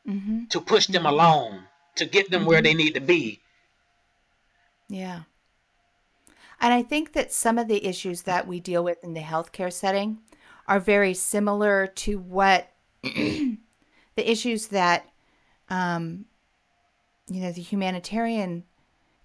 [0.06, 0.48] Mhm.
[0.50, 1.64] to push them along
[1.96, 3.40] to get them where they need to be.
[4.88, 5.22] Yeah.
[6.60, 9.72] And I think that some of the issues that we deal with in the healthcare
[9.72, 10.18] setting
[10.68, 12.72] are very similar to what
[13.02, 13.58] the
[14.16, 15.08] issues that,
[15.68, 16.26] um,
[17.28, 18.64] you know, the humanitarian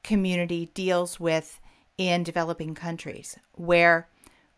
[0.04, 1.61] community deals with
[2.08, 4.08] in developing countries, where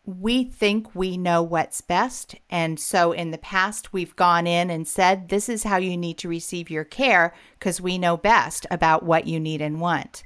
[0.06, 2.34] we think we know what's best.
[2.50, 6.18] And so in the past, we've gone in and said, this is how you need
[6.18, 10.22] to receive your care because we know best about what you need and want.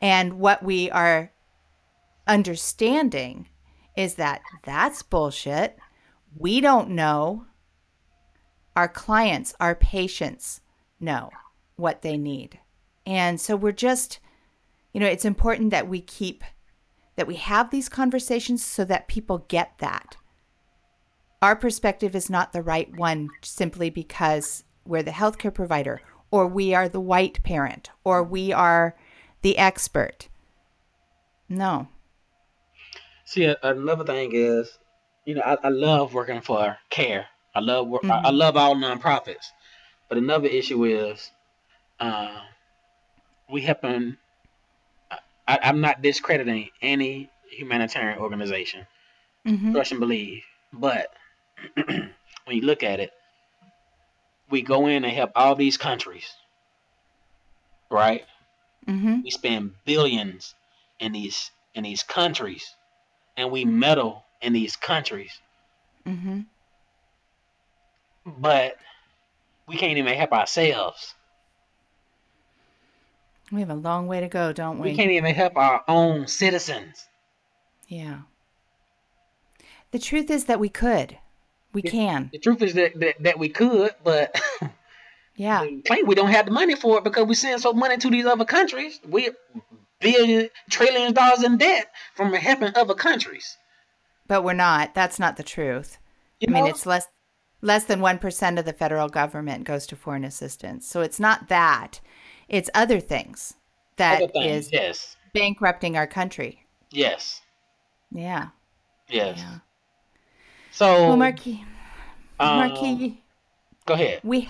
[0.00, 1.32] And what we are
[2.26, 3.48] understanding
[3.96, 5.78] is that that's bullshit.
[6.36, 7.46] We don't know.
[8.74, 10.60] Our clients, our patients
[10.98, 11.30] know
[11.76, 12.58] what they need.
[13.06, 14.18] And so we're just,
[14.94, 16.44] you know, it's important that we keep,
[17.16, 20.16] that we have these conversations so that people get that.
[21.42, 26.74] Our perspective is not the right one simply because we're the healthcare provider or we
[26.74, 28.96] are the white parent or we are
[29.42, 30.28] the expert.
[31.48, 31.88] No.
[33.26, 34.78] See, another thing is,
[35.24, 37.26] you know, I, I love working for care.
[37.54, 38.04] I love work.
[38.04, 39.46] I, I love all nonprofits.
[40.08, 41.30] But another issue is,
[41.98, 42.38] uh,
[43.50, 44.18] we happen.
[45.46, 48.86] I, I'm not discrediting any humanitarian organization.
[49.46, 49.72] Mm-hmm.
[49.72, 50.42] Trust and believe.
[50.72, 51.08] But
[51.76, 52.12] when
[52.48, 53.12] you look at it,
[54.50, 56.32] we go in and help all these countries,
[57.90, 58.24] right?
[58.86, 59.22] Mm-hmm.
[59.22, 60.54] We spend billions
[61.00, 62.64] in these in these countries,
[63.36, 65.32] and we meddle in these countries,
[66.06, 66.40] Mm-hmm.
[68.26, 68.76] but
[69.68, 71.14] we can't even help ourselves.
[73.54, 74.90] We have a long way to go, don't we?
[74.90, 77.06] We can't even help our own citizens.
[77.88, 78.22] Yeah.
[79.92, 81.18] The truth is that we could.
[81.72, 81.90] We Yeah.
[81.90, 82.30] can.
[82.32, 84.40] The truth is that that, that we could, but
[85.36, 85.66] Yeah.
[85.86, 88.26] claim we don't have the money for it because we send so money to these
[88.26, 89.00] other countries.
[89.08, 89.30] We
[90.00, 93.56] billion trillions of dollars in debt from helping other countries.
[94.26, 94.94] But we're not.
[94.94, 95.98] That's not the truth.
[96.40, 97.06] You I mean, it's less
[97.60, 100.86] less than 1% of the federal government goes to foreign assistance.
[100.86, 102.00] So it's not that.
[102.48, 103.54] It's other things
[103.96, 106.66] that Other things, is yes, bankrupting our country.
[106.90, 107.40] yes,
[108.10, 108.48] Yeah.
[109.08, 109.38] yes.
[109.38, 109.58] Yeah.
[110.70, 111.64] So, Well, Marquis,
[112.40, 113.22] um, Marquis,
[113.86, 114.20] go ahead.
[114.24, 114.48] we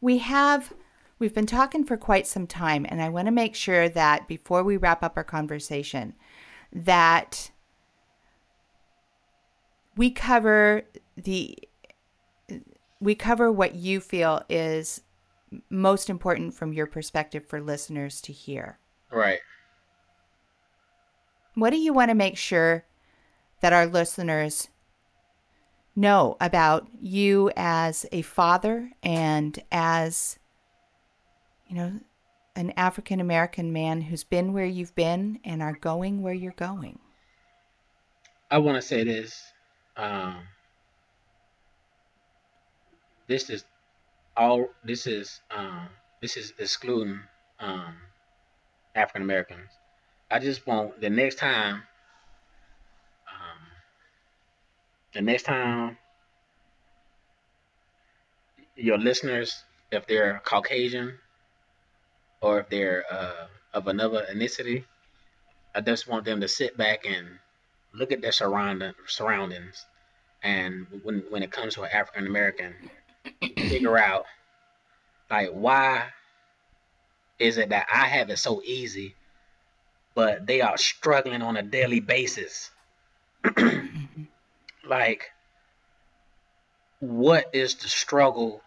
[0.00, 0.72] we have
[1.18, 4.62] we've been talking for quite some time and i want to make sure that before
[4.62, 6.14] we wrap up our conversation
[6.72, 7.50] that
[9.96, 10.82] we cover
[11.16, 11.56] the
[13.00, 15.00] we cover what you feel is
[15.70, 18.78] most important from your perspective for listeners to hear
[19.10, 19.38] Right.
[21.54, 22.84] what do you want to make sure
[23.60, 24.68] that our listeners
[25.94, 30.38] know about you as a father and as
[31.68, 32.00] you know
[32.54, 36.98] an African American man who's been where you've been and are going where you're going?
[38.50, 39.42] I want to say this.
[39.96, 40.42] Um,
[43.26, 43.64] this is
[44.36, 44.68] all.
[44.84, 45.88] This is um,
[46.20, 47.20] this is excluding
[47.60, 47.94] um,
[48.94, 49.68] African Americans.
[50.30, 51.82] I just want the next time.
[53.28, 53.62] Um,
[55.14, 55.96] the next time
[58.76, 61.18] your listeners, if they're Caucasian
[62.40, 64.84] or if they're uh, of another ethnicity,
[65.74, 67.26] I just want them to sit back and
[67.92, 69.86] look at their surrounding surroundings,
[70.42, 72.74] and when when it comes to an African American,
[73.40, 74.24] figure out
[75.30, 76.04] like why
[77.38, 79.14] is it that I have it so easy,
[80.14, 82.70] but they are struggling on a daily basis.
[84.88, 85.30] like,
[87.00, 88.62] what is the struggle?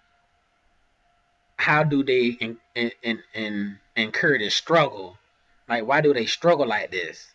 [1.58, 5.18] How do they in, in, in, in, incur this struggle?
[5.68, 7.28] Like, why do they struggle like this?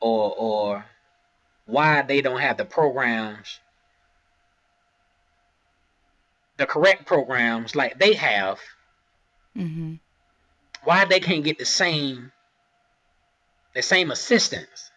[0.00, 0.84] Or, or
[1.66, 3.60] why they don't have the programs,
[6.58, 8.60] the correct programs like they have,
[9.56, 9.94] Mm-hmm.
[10.84, 12.32] why they can't get the same,
[13.74, 14.90] the same assistance.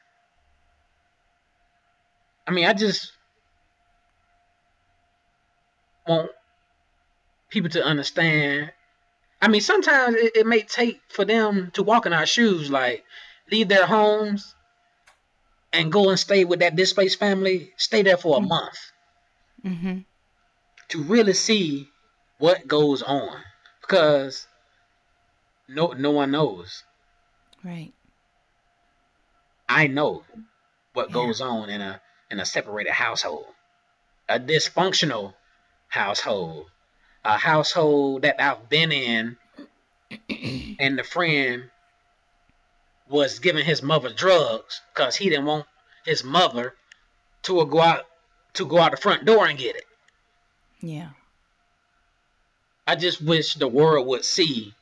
[2.47, 3.11] I mean, I just
[6.07, 6.31] want
[7.49, 8.71] people to understand.
[9.41, 13.03] I mean, sometimes it, it may take for them to walk in our shoes, like
[13.51, 14.55] leave their homes
[15.73, 18.47] and go and stay with that displaced family, stay there for a Mhm.
[18.47, 18.77] month
[19.65, 19.99] Mm-hmm.
[20.95, 21.89] To really see
[22.37, 23.41] what goes on
[23.81, 24.47] because
[25.67, 26.83] no no one knows.
[27.63, 27.91] Right.
[29.67, 30.23] I know
[30.93, 31.13] what Yeah.
[31.13, 33.47] goes on in a in a separated household,
[34.29, 35.33] a dysfunctional
[35.89, 36.67] household,
[37.23, 39.37] a household that I've been in,
[40.79, 41.69] and the friend
[43.09, 45.65] was giving his mother drugs because he didn't want
[46.05, 46.73] his mother
[47.43, 48.05] to go out
[48.53, 49.83] to go out the front door and get it.
[50.82, 51.09] Yeah.
[52.88, 54.73] I just wish the world would see.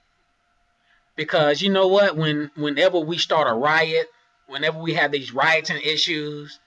[1.15, 2.17] Because you know what?
[2.17, 4.07] When whenever we start a riot,
[4.47, 6.59] whenever we have these rioting issues,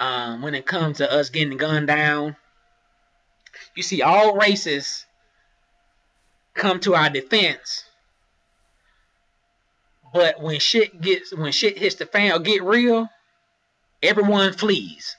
[0.00, 2.36] um, when it comes to us getting gunned down,
[3.74, 5.04] you see all races
[6.54, 7.84] come to our defense.
[10.12, 13.08] But when shit gets when shit hits the fan or get real,
[14.02, 15.16] everyone flees.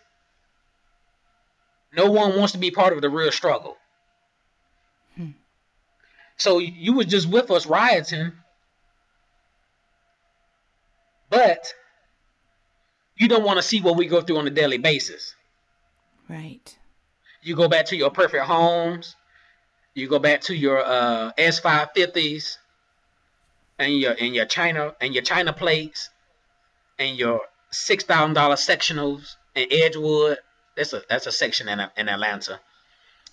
[1.95, 3.77] No one wants to be part of the real struggle.
[5.15, 5.31] Hmm.
[6.37, 8.33] So you was just with us rioting,
[11.29, 11.73] but
[13.15, 15.35] you don't want to see what we go through on a daily basis.
[16.29, 16.77] Right.
[17.41, 19.15] You go back to your perfect homes,
[19.93, 22.57] you go back to your uh, S550s
[23.77, 26.09] and your and your China and your China plates
[26.97, 27.41] and your
[27.71, 30.37] six thousand dollar sectionals in Edgewood.
[30.75, 32.59] That's a that's a section in in Atlanta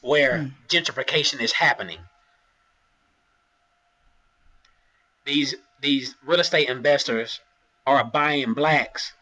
[0.03, 0.49] where Hmm.
[0.69, 1.99] gentrification is happening.
[5.25, 7.41] These these real estate investors
[7.87, 9.13] are buying blacks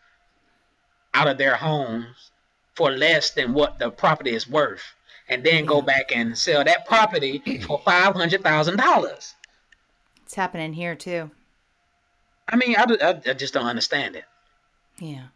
[1.14, 2.30] out of their homes
[2.74, 4.82] for less than what the property is worth.
[5.30, 9.34] and then go back and sell that property for five hundred thousand dollars.
[10.22, 11.30] It's happening here too.
[12.48, 14.24] I mean, I, I, I just don't understand it.
[14.98, 15.26] Yeah.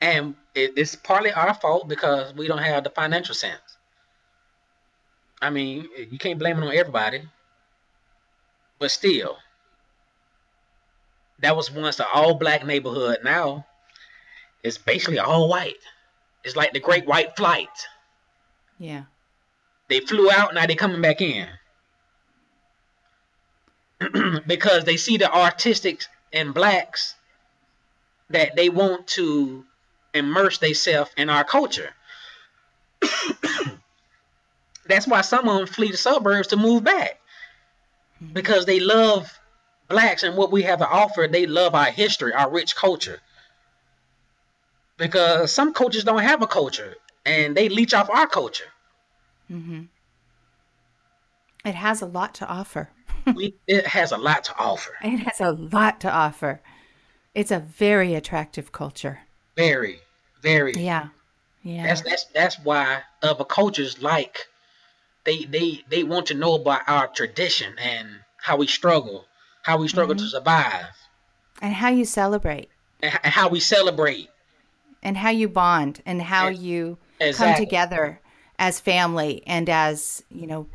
[0.00, 3.60] And it, it's partly our fault because we don't have the financial sense.
[5.40, 7.22] I mean, you can't blame it on everybody.
[8.78, 9.38] But still,
[11.40, 13.18] that was once an all black neighborhood.
[13.24, 13.66] Now
[14.62, 15.76] it's basically all white.
[16.42, 17.68] It's like the Great White Flight.
[18.78, 19.04] Yeah.
[19.88, 21.46] They flew out, now they're coming back in.
[24.46, 27.14] because they see the artistics and blacks
[28.30, 29.64] that they want to
[30.14, 31.90] immerse themselves in our culture.
[34.86, 37.20] That's why some of them flee the suburbs to move back.
[38.32, 39.38] Because they love
[39.88, 41.26] blacks and what we have to offer.
[41.26, 43.20] They love our history, our rich culture.
[44.96, 46.94] Because some cultures don't have a culture
[47.26, 48.64] and they leech off our culture.
[49.50, 49.82] Mm-hmm.
[51.64, 52.90] It has a lot to offer.
[53.34, 54.92] we, it has a lot to offer.
[55.02, 56.60] It has a lot to offer.
[57.34, 59.20] It's a very attractive culture.
[59.56, 60.00] Very,
[60.44, 60.74] very.
[60.76, 61.08] Yeah.
[61.62, 61.86] Yeah.
[61.86, 64.36] That's that's that's why other cultures like
[65.24, 68.06] they they they want to know about our tradition and
[68.46, 69.24] how we struggle,
[69.62, 70.94] how we struggle to survive,
[71.62, 72.68] and how you celebrate
[73.02, 74.28] and, and how we celebrate.
[75.02, 76.98] and how you bond and how E- you
[77.32, 78.20] come together
[78.58, 80.66] as family and as, you know,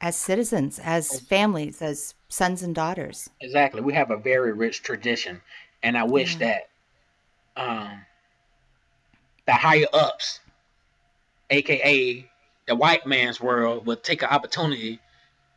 [0.00, 3.30] as citizens, as families, as sons and daughters.
[3.40, 3.80] Exactly.
[3.80, 5.40] We have a very rich tradition,
[5.82, 6.62] and I wish that
[7.56, 8.04] um,
[9.50, 10.38] the higher ups,
[11.50, 12.24] aka
[12.68, 15.00] the white man's world, would take an opportunity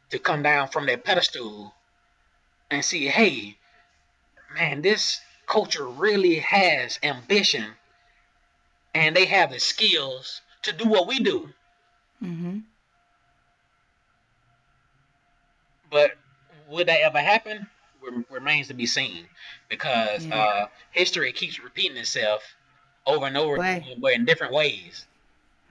[0.09, 1.75] to come down from their pedestal
[2.71, 3.55] and see, hey,
[4.55, 7.65] man, this culture really has ambition,
[8.95, 11.49] and they have the skills to do what we do.
[12.23, 12.57] Mm-hmm.
[15.91, 16.13] But
[16.67, 17.67] would that ever happen?
[18.01, 19.27] Rem- Remains to be seen,
[19.69, 20.35] because Yeah.
[20.35, 22.41] uh, history keeps repeating itself
[23.05, 23.77] over and over Boy.
[23.77, 25.05] again, but in different ways.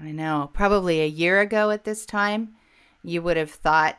[0.00, 0.50] I know.
[0.52, 2.54] Probably a year ago at this time,
[3.02, 3.98] you would have thought,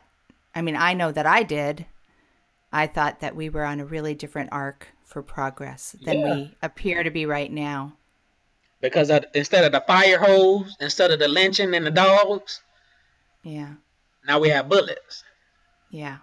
[0.54, 1.86] I mean, I know that I did.
[2.72, 6.34] I thought that we were on a really different arc for progress than Yeah.
[6.34, 7.96] we appear to be right now.
[8.80, 12.60] Because of, instead of the fire hose, instead of the lynching and the dogs,
[13.42, 13.74] Yeah.
[14.26, 15.24] now we have bullets.
[15.90, 16.18] Yeah.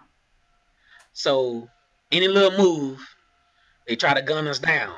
[1.12, 1.68] So
[2.12, 3.00] any little move,
[3.86, 4.94] they try to gun us down.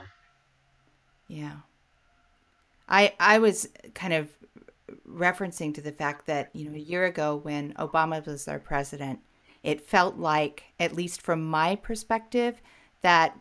[1.29, 1.57] Yeah.
[2.89, 4.29] I I was kind of
[5.09, 9.21] referencing to the fact that, you know, a year ago when Obama was our president,
[9.63, 12.61] it felt like, at least from my perspective,
[13.03, 13.39] that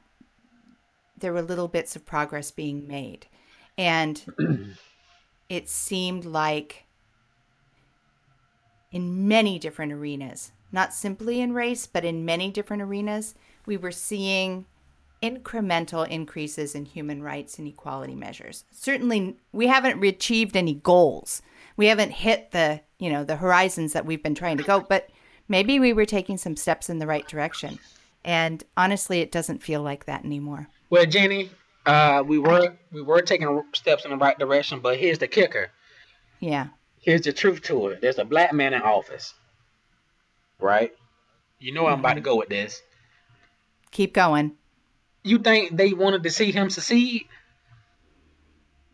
[1.18, 3.28] there were little bits of progress being made.
[3.78, 4.76] And
[5.50, 6.86] it seemed like
[8.92, 13.36] in many different arenas, not simply in race, but in many different arenas,
[13.66, 14.66] we were seeing
[15.24, 18.66] incremental increases in human rights and equality measures.
[18.72, 21.42] Certainly, we haven't achieved any goals.
[21.78, 25.10] We haven't hit the, you know, the horizons that we've been trying to go, but
[25.48, 27.80] maybe we were taking some steps in the right direction.
[28.26, 30.68] And honestly, it doesn't feel like that anymore.
[30.90, 31.50] Well, Jenny,
[31.86, 35.72] uh, we were we were taking steps in the right direction, but here's the kicker.
[36.40, 36.68] Yeah.
[37.00, 38.02] Here's the truth to it.
[38.02, 39.34] There's a black man in office,
[40.60, 40.92] right?
[41.60, 42.82] You know I'm about to go with this.
[43.92, 44.54] Keep going.
[45.24, 47.28] You think they wanted to see him succeed?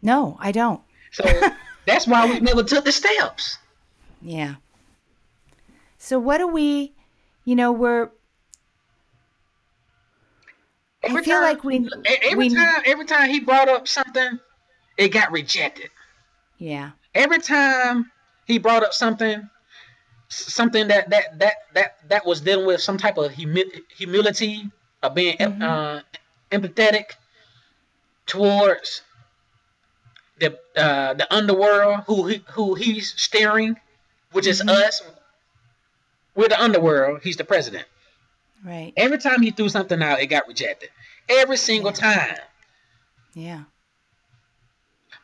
[0.02, 0.82] No, I don't.
[1.12, 1.24] So
[1.86, 3.58] that's why we never took the steps.
[4.22, 4.56] Yeah.
[5.98, 6.94] So what do we,
[7.46, 8.10] you know, we're
[11.04, 11.88] I feel like we
[12.24, 14.40] every we time every time he brought up something,
[14.98, 15.90] it got rejected.
[16.58, 16.92] yeah.
[17.16, 18.12] Every time
[18.46, 19.50] he brought up something,
[20.28, 24.70] something that that that that that was dealing with some type of humi- humility
[25.02, 26.02] of being em- uh,
[26.52, 27.12] empathetic
[28.26, 29.02] towards
[30.40, 33.76] the uh, the underworld who he, who he's steering,
[34.32, 35.02] which is us.
[36.36, 37.22] We're the underworld.
[37.24, 37.86] He's the president.
[38.64, 38.94] Right.
[38.96, 40.90] Every time he threw something out, it got rejected.
[41.28, 42.38] Every single time.
[43.34, 43.64] Yeah.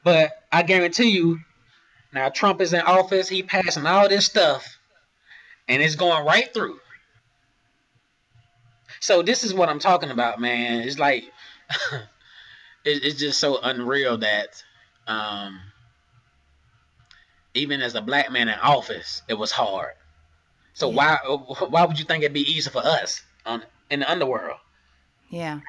[0.04, 1.40] But I guarantee you,
[2.14, 4.78] now Trump is in office, he passing all this stuff,
[5.68, 6.80] and it's going right through.
[9.06, 10.82] So this is what I'm talking about, man.
[10.82, 11.26] It's like
[11.94, 12.02] it,
[12.84, 14.64] it's just so unreal that
[15.06, 15.60] um,
[17.54, 19.94] even as a black man in office, it was hard.
[20.74, 21.18] So why
[21.70, 24.58] why would you think it'd be easy for us on in the underworld?
[25.30, 25.60] Yeah.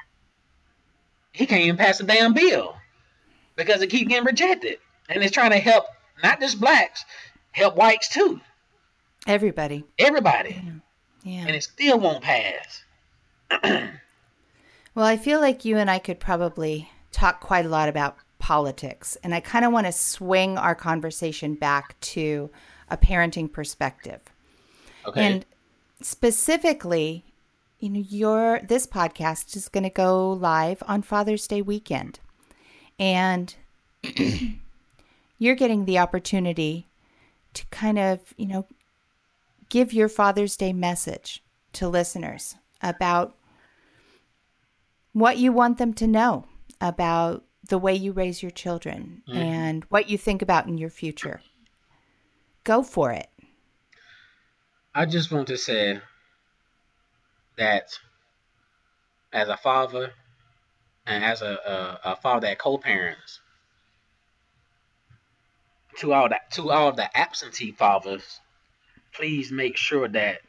[1.31, 2.75] he can't even pass a damn bill
[3.55, 4.79] because it keep getting rejected.
[5.09, 5.85] And it's trying to help
[6.23, 7.05] not just blacks,
[7.51, 8.41] help whites too.
[9.27, 9.83] Everybody.
[9.99, 10.59] Everybody.
[11.21, 11.41] Yeah.
[11.41, 12.83] And it still won't pass.
[14.97, 19.15] Well, I feel like you and I could probably talk quite a lot about politics.
[19.23, 22.49] And I kind of want to swing our conversation back to
[22.89, 24.21] a parenting perspective.
[25.05, 25.21] Okay.
[25.23, 25.45] And
[26.01, 27.25] specifically,
[27.79, 32.19] you know, your this podcast is going to go live on Father's Day weekend.
[32.97, 33.53] And
[35.37, 36.87] you're getting the opportunity
[37.53, 38.65] to kind of, you know,
[39.69, 41.43] give your Father's Day message
[41.73, 43.36] to listeners about
[45.19, 46.45] what you want them to know
[46.79, 49.35] about the way you raise your children Mhm.
[49.35, 51.41] and what you think about in your future.
[52.63, 53.29] Go for it.
[54.93, 56.01] I just want to say
[57.55, 57.99] that
[59.33, 60.13] as a father
[61.05, 63.39] and as a, a, a father that co-parents,
[65.97, 68.39] to all that to all the absentee fathers,
[69.13, 70.41] please make sure that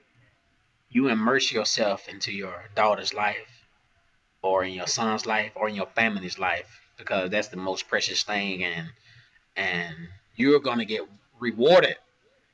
[0.91, 3.58] you immerse yourself into your daughter's life,
[4.49, 8.23] or in your son's life, or in your family's life, because that's the most precious
[8.23, 8.89] thing, and
[9.57, 9.95] and
[10.37, 11.03] you're gonna get
[11.39, 11.97] rewarded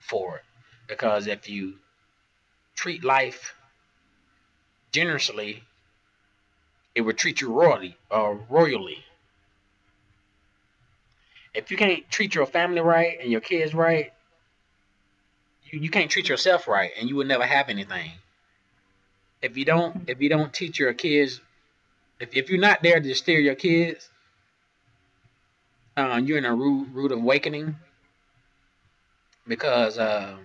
[0.00, 0.44] for it.
[0.88, 1.74] Because if you
[2.74, 3.54] treat life
[4.90, 5.62] generously,
[6.96, 9.04] it will treat you royally or royally.
[11.54, 14.12] If you can't treat your family right and your kids right,
[15.70, 18.10] you, you can't treat yourself right and you will never have anything.
[19.40, 21.40] If you don't if you don't teach your kids
[22.24, 24.08] if, if you're not there to steer your kids,
[25.96, 27.76] uh, you're in a rude rude awakening
[29.46, 30.36] because uh,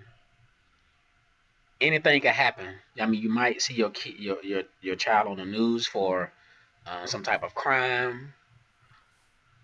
[1.82, 2.68] anything can happen.
[3.00, 6.32] I mean, you might see your kid, your your your child on the news for
[6.86, 8.34] uh, some type of crime,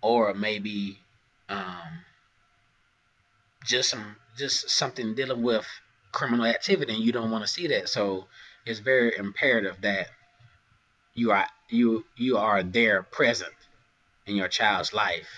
[0.02, 0.98] or maybe
[1.48, 2.04] um,
[3.64, 5.66] just some just something dealing with
[6.12, 7.88] criminal activity, and you don't want to see that.
[7.88, 8.26] So
[8.64, 10.08] it's very imperative that
[11.14, 13.52] you are you you are there present
[14.26, 15.28] in your child's life.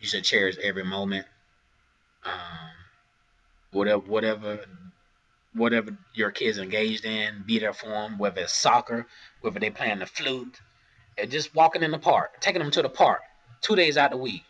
[0.00, 1.26] You should cherish every moment.
[2.24, 2.32] Um,
[3.72, 4.60] whatever whatever
[5.54, 9.06] whatever your kids engaged in, be there for them, whether it's soccer,
[9.40, 10.60] whether they playing the flute,
[11.18, 13.20] and just walking in the park, taking them to the park
[13.60, 14.44] two days out of the week.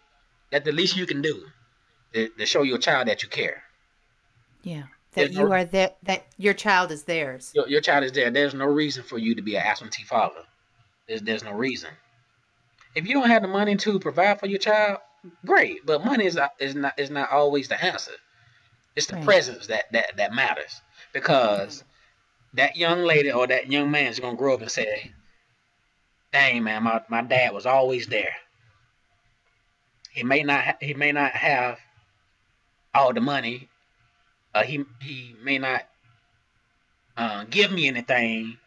[0.51, 1.47] That's the least you can do
[2.13, 3.63] to, to show your child that you care.
[4.63, 4.85] Yeah.
[5.13, 7.51] That you are that that your child is theirs.
[7.53, 8.31] Your, your child is there.
[8.31, 10.43] There's no reason for you to be an absentee father.
[11.11, 11.91] There's, there's no reason.
[12.95, 14.99] If you don't have the money to provide for your child,
[15.45, 15.85] great.
[15.85, 18.13] But money is not, is not is not always the answer.
[18.95, 19.25] It's the Right.
[19.25, 20.81] presence that, that that matters.
[21.13, 21.83] Because
[22.55, 25.13] that young lady or that young man is gonna grow up and say,
[26.33, 28.37] "Dang man, my, my dad was always there."
[30.13, 31.81] He may not ha- he may not have
[32.95, 33.69] all the money.
[34.55, 35.83] Uh, he he may not
[37.17, 38.59] uh, give me anything,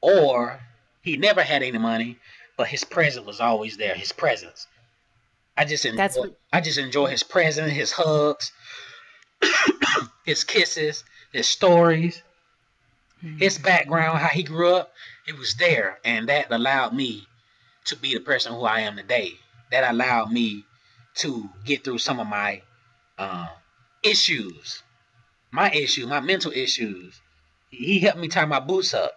[0.00, 0.58] or
[1.02, 2.18] he never had any money,
[2.56, 3.94] but his presence was always there.
[3.94, 4.66] His presence.
[5.56, 8.52] I just enjoy, That's what- I just enjoy his presence, his hugs,
[10.24, 12.22] his kisses, his stories,
[13.38, 14.92] his background, how he grew up.
[15.26, 17.26] It was there, and that allowed me
[17.84, 19.32] to be the person who I am today.
[19.70, 20.64] That allowed me
[21.16, 22.62] to get through some of my
[23.18, 23.48] uh,
[24.02, 24.82] issues,
[25.50, 27.20] my issue, my mental issues.
[27.70, 29.12] He helped me tie my boots up.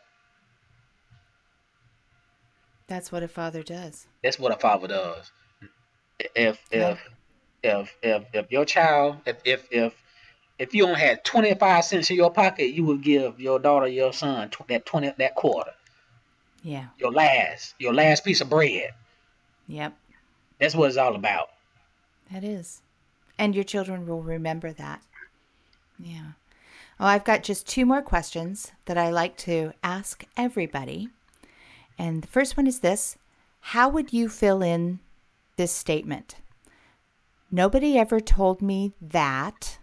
[2.88, 4.08] That's what a father does.
[4.24, 5.32] That's what a father does.
[6.20, 6.92] If Yeah.
[6.92, 7.10] if
[7.64, 9.94] if if if your child if if if
[10.60, 13.88] if you only had twenty five cents in your pocket, you would give your daughter,
[13.88, 15.72] your son tw- that twenty that quarter,
[16.64, 16.88] Yeah.
[16.98, 18.94] your last your last piece of bread.
[19.68, 19.94] Yep.
[20.60, 21.50] That's what it's all about.
[22.32, 22.82] That is.
[23.38, 25.02] And your children will remember that.
[26.00, 26.32] Yeah.
[27.00, 31.10] Oh, I've got just two more questions that I like to ask everybody.
[31.98, 33.18] And the first one is this
[33.60, 35.00] How would you fill in
[35.58, 36.36] this statement?
[37.52, 39.80] Nobody ever told me that.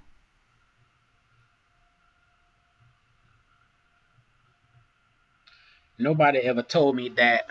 [5.99, 7.47] Nobody ever told me that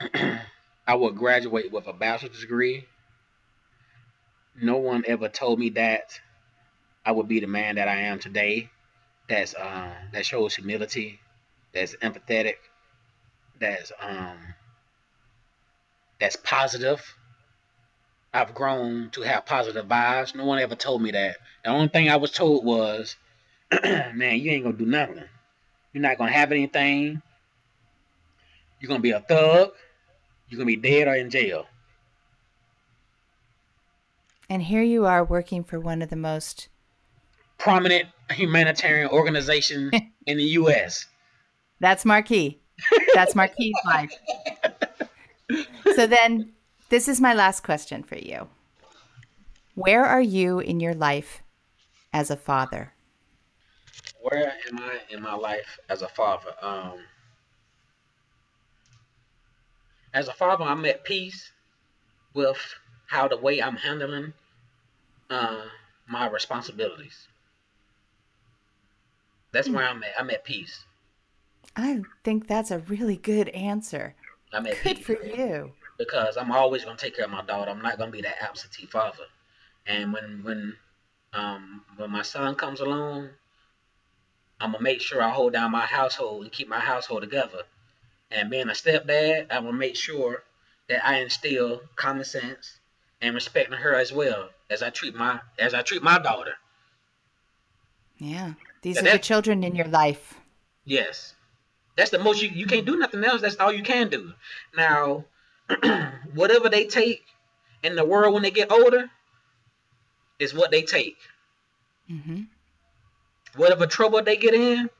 [0.86, 2.86] I would graduate with a bachelor's degree.
[4.60, 6.20] No one ever told me that
[7.04, 8.70] I would be the man that I am today.
[9.28, 11.20] That's um that shows humility,
[11.72, 12.56] that's empathetic,
[13.62, 14.36] that's um
[16.20, 17.02] that's positive.
[18.34, 20.34] I've grown to have positive vibes.
[20.34, 21.36] No one ever told me that.
[21.64, 23.16] The only thing I was told was,
[23.82, 25.24] man, you ain't gonna do nothing.
[25.92, 27.20] You're not gonna have anything.
[28.80, 29.72] You're gonna be a thug.
[30.48, 31.66] You're gonna be dead or in jail.
[34.48, 36.68] And here you are working for one of the most
[37.58, 39.90] prominent humanitarian organization
[40.26, 41.06] in the U.S.
[41.80, 42.61] That's Marquis.
[43.14, 44.12] That's Marquis' life.
[45.94, 46.52] So then,
[46.88, 48.48] this is my last question for you.
[49.74, 51.42] Where are you in your life
[52.12, 52.92] as a father?
[54.20, 56.54] Where am I in my life as a father?
[56.60, 56.98] Um,
[60.14, 61.50] as a father, I'm at peace
[62.34, 62.58] with
[63.06, 64.32] how the way I'm handling
[65.30, 65.64] uh,
[66.06, 67.28] my responsibilities.
[69.52, 70.12] That's where I'm at.
[70.18, 70.84] I'm at peace.
[71.76, 74.14] I think that's a really good answer.
[74.52, 75.72] I'm at Good peace for you.
[75.98, 77.70] because I'm always gonna take care of my daughter.
[77.70, 79.24] I'm not gonna be that absentee father.
[79.86, 80.76] And when when
[81.32, 83.30] um when my son comes along,
[84.60, 87.64] I'm gonna make sure I hold down my household and keep my household together.
[88.30, 90.44] And being a stepdad, I'm gonna make sure
[90.88, 92.78] that I instill common sense
[93.20, 96.54] and respecting her as well as I treat my as I treat my daughter.
[98.18, 98.54] Yeah.
[98.82, 100.40] These Yeah, are the children in your life.
[100.84, 101.34] Yes.
[101.96, 103.40] That's the most you you can't do nothing else.
[103.42, 104.32] That's all you can do.
[104.76, 105.24] Now,
[106.34, 107.24] whatever they take
[107.82, 109.10] in the world when they get older
[110.38, 111.18] is what they take.
[112.08, 112.42] hmm
[113.56, 114.90] Whatever trouble they get in,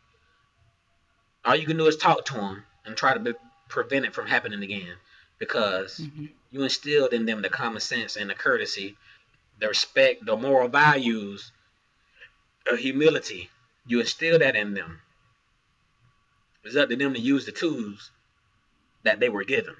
[1.44, 3.34] all you can do is talk to them and try to be,
[3.68, 4.96] prevent it from happening again.
[5.38, 8.96] Because hmm you instilled in them the common sense and the courtesy,
[9.60, 11.52] the respect, the moral values,
[12.66, 13.50] the humility.
[13.86, 15.01] You instill that in them.
[16.64, 18.10] It's up to them to use the tools
[19.02, 19.74] that they were given.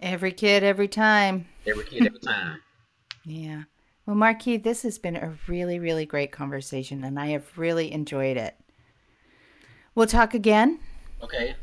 [0.00, 1.46] Every kid, every time.
[1.66, 2.62] Every kid, every time.
[3.28, 3.64] Yeah.
[4.06, 8.36] Well, Marquis, this has been a really, really great conversation, and I have really enjoyed
[8.36, 8.54] it.
[9.96, 10.78] We'll talk again.
[11.20, 11.56] Okay.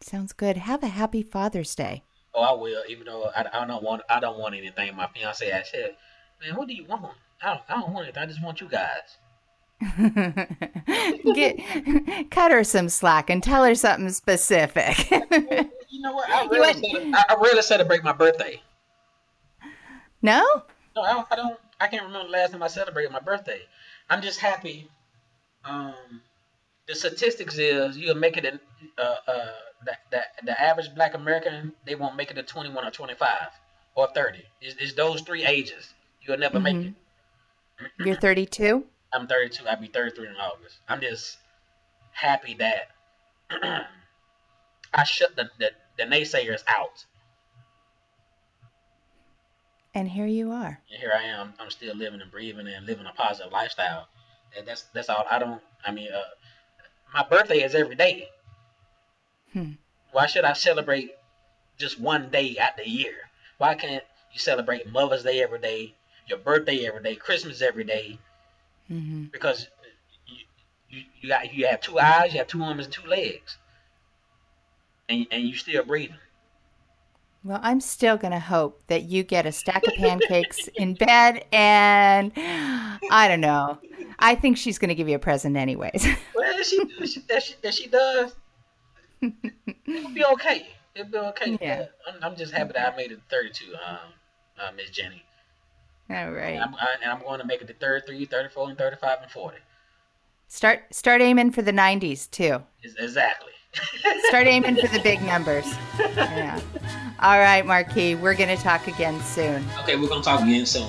[0.00, 0.58] Sounds good.
[0.58, 2.02] Have a happy Father's Day.
[2.34, 2.82] Oh, I will.
[2.86, 4.94] Even though I, I don't want, I don't want anything.
[4.94, 5.96] My fiance, I said,
[6.42, 7.16] "Man, what do you want?
[7.42, 8.18] I don't, I don't want it.
[8.18, 9.16] I just want you guys."
[11.34, 15.10] Get cut her some slack and tell her something specific.
[15.90, 16.28] You know what?
[16.30, 18.60] I rarely, went- cele- I, I rarely celebrate my birthday.
[20.22, 20.44] no?
[20.94, 21.58] No, I don't, I don't.
[21.80, 23.60] I can't remember the last time I celebrated my birthday.
[24.10, 24.88] I'm just happy.
[25.64, 25.94] Um,
[26.86, 28.58] the statistics is you'll make it in
[28.98, 29.46] uh, uh,
[29.84, 33.28] the, the, the average Black American they won't make it to 21 or 25
[33.94, 34.42] or 30.
[34.60, 35.94] It's, it's those three ages.
[36.22, 36.94] You'll never make it.
[38.04, 38.84] You're 32?
[39.12, 39.66] I'm 32.
[39.66, 40.76] I'll be 33 in August.
[40.88, 41.38] I'm just
[42.12, 42.90] happy that
[44.94, 47.04] I shut the, the, the naysayers out.
[49.94, 50.80] And here you are.
[50.90, 51.54] and here I am.
[51.58, 54.06] I'm still living and breathing and living a positive lifestyle.
[54.56, 55.24] And that's that's all.
[55.30, 55.60] I don't.
[55.84, 56.20] I mean, uh,
[57.12, 58.28] my birthday is every day.
[59.52, 59.72] Hmm.
[60.12, 61.10] Why should I celebrate
[61.78, 63.14] just one day out the year?
[63.58, 65.94] Why can't you celebrate Mother's Day every day,
[66.26, 68.18] your birthday every day, Christmas every day?
[68.88, 69.68] Hmm Because
[70.26, 70.36] you
[70.88, 73.58] you, you got you have two eyes, you have two arms, and two legs,
[75.08, 76.16] and and you still breathing.
[77.44, 81.44] Well, I'm still going to hope that you get a stack of pancakes in bed
[81.52, 83.78] and I don't know.
[84.18, 86.06] I think she's going to give you a present anyways.
[86.34, 88.34] Well, she, she, if she, if she does,
[89.22, 90.68] it'll be okay.
[90.94, 91.58] It'll be okay.
[91.60, 91.86] Yeah.
[92.06, 93.96] I'm, I'm just happy that I made it 32, um,
[94.60, 95.24] uh, Miss Jenny.
[96.10, 96.54] All right.
[96.54, 99.30] And I'm, I, and I'm going to make it to 33, 34, and 35, and
[99.30, 99.56] 40.
[100.50, 102.62] Start start aiming for the 90s too.
[102.82, 103.52] Is- Exactly.
[104.28, 105.66] Start aiming for the big numbers.
[105.98, 106.58] Yeah.
[107.20, 109.62] All right, Marquis, we're going to talk again soon.
[109.80, 110.88] okay, we're going to talk again soon.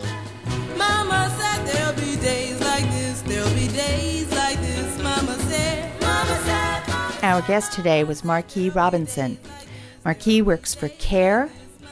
[0.77, 4.97] Mama said there'll be days like this, there'll be days like this.
[5.03, 9.37] Mama said, Mama said, Our guest today was Marquis Robinson.
[10.05, 11.49] Marquis works for CARE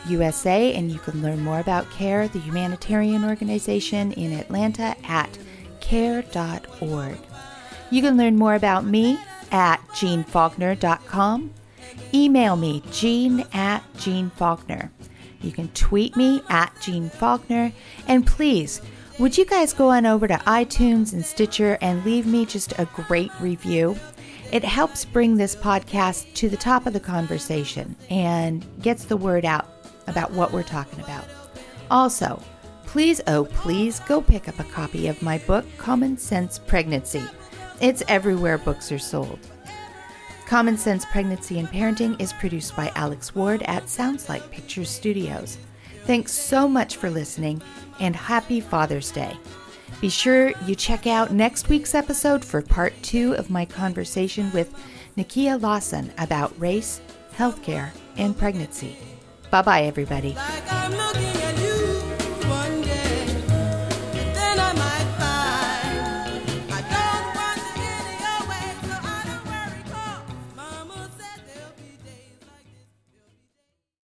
[0.09, 5.38] USA, and you can learn more about CARE, the humanitarian organization in Atlanta, at
[5.79, 7.17] care.org.
[7.89, 9.19] You can learn more about me
[9.51, 11.53] at jeannefaulkner.com.
[12.13, 14.91] Email me, jeanne at Jeanne Faulkner.
[15.41, 17.71] You can tweet me at Jeanne Faulkner.
[18.07, 18.81] And please,
[19.19, 22.85] would you guys go on over to iTunes and Stitcher and leave me just a
[22.85, 23.97] great review?
[24.51, 29.43] It helps bring this podcast to the top of the conversation and gets the word
[29.43, 29.76] out
[30.07, 31.25] about what we're talking about.
[31.91, 32.41] Also,
[32.85, 37.23] please, oh, please go pick up a copy of my book, Common Sense Pregnancy.
[37.79, 39.39] It's everywhere books are sold.
[40.47, 45.57] Common Sense Pregnancy and Parenting is produced by Alex Ward at Sounds Like Pictures Studios.
[46.05, 47.61] Thanks so much for listening
[47.99, 49.35] and happy Father's Day.
[49.99, 54.73] Be sure you check out next week's episode for part two of my conversation with
[55.17, 57.01] Nakia Lawson about race,
[57.35, 58.95] healthcare, and pregnancy.
[59.49, 60.33] Bye bye, everybody.
[60.33, 60.67] Like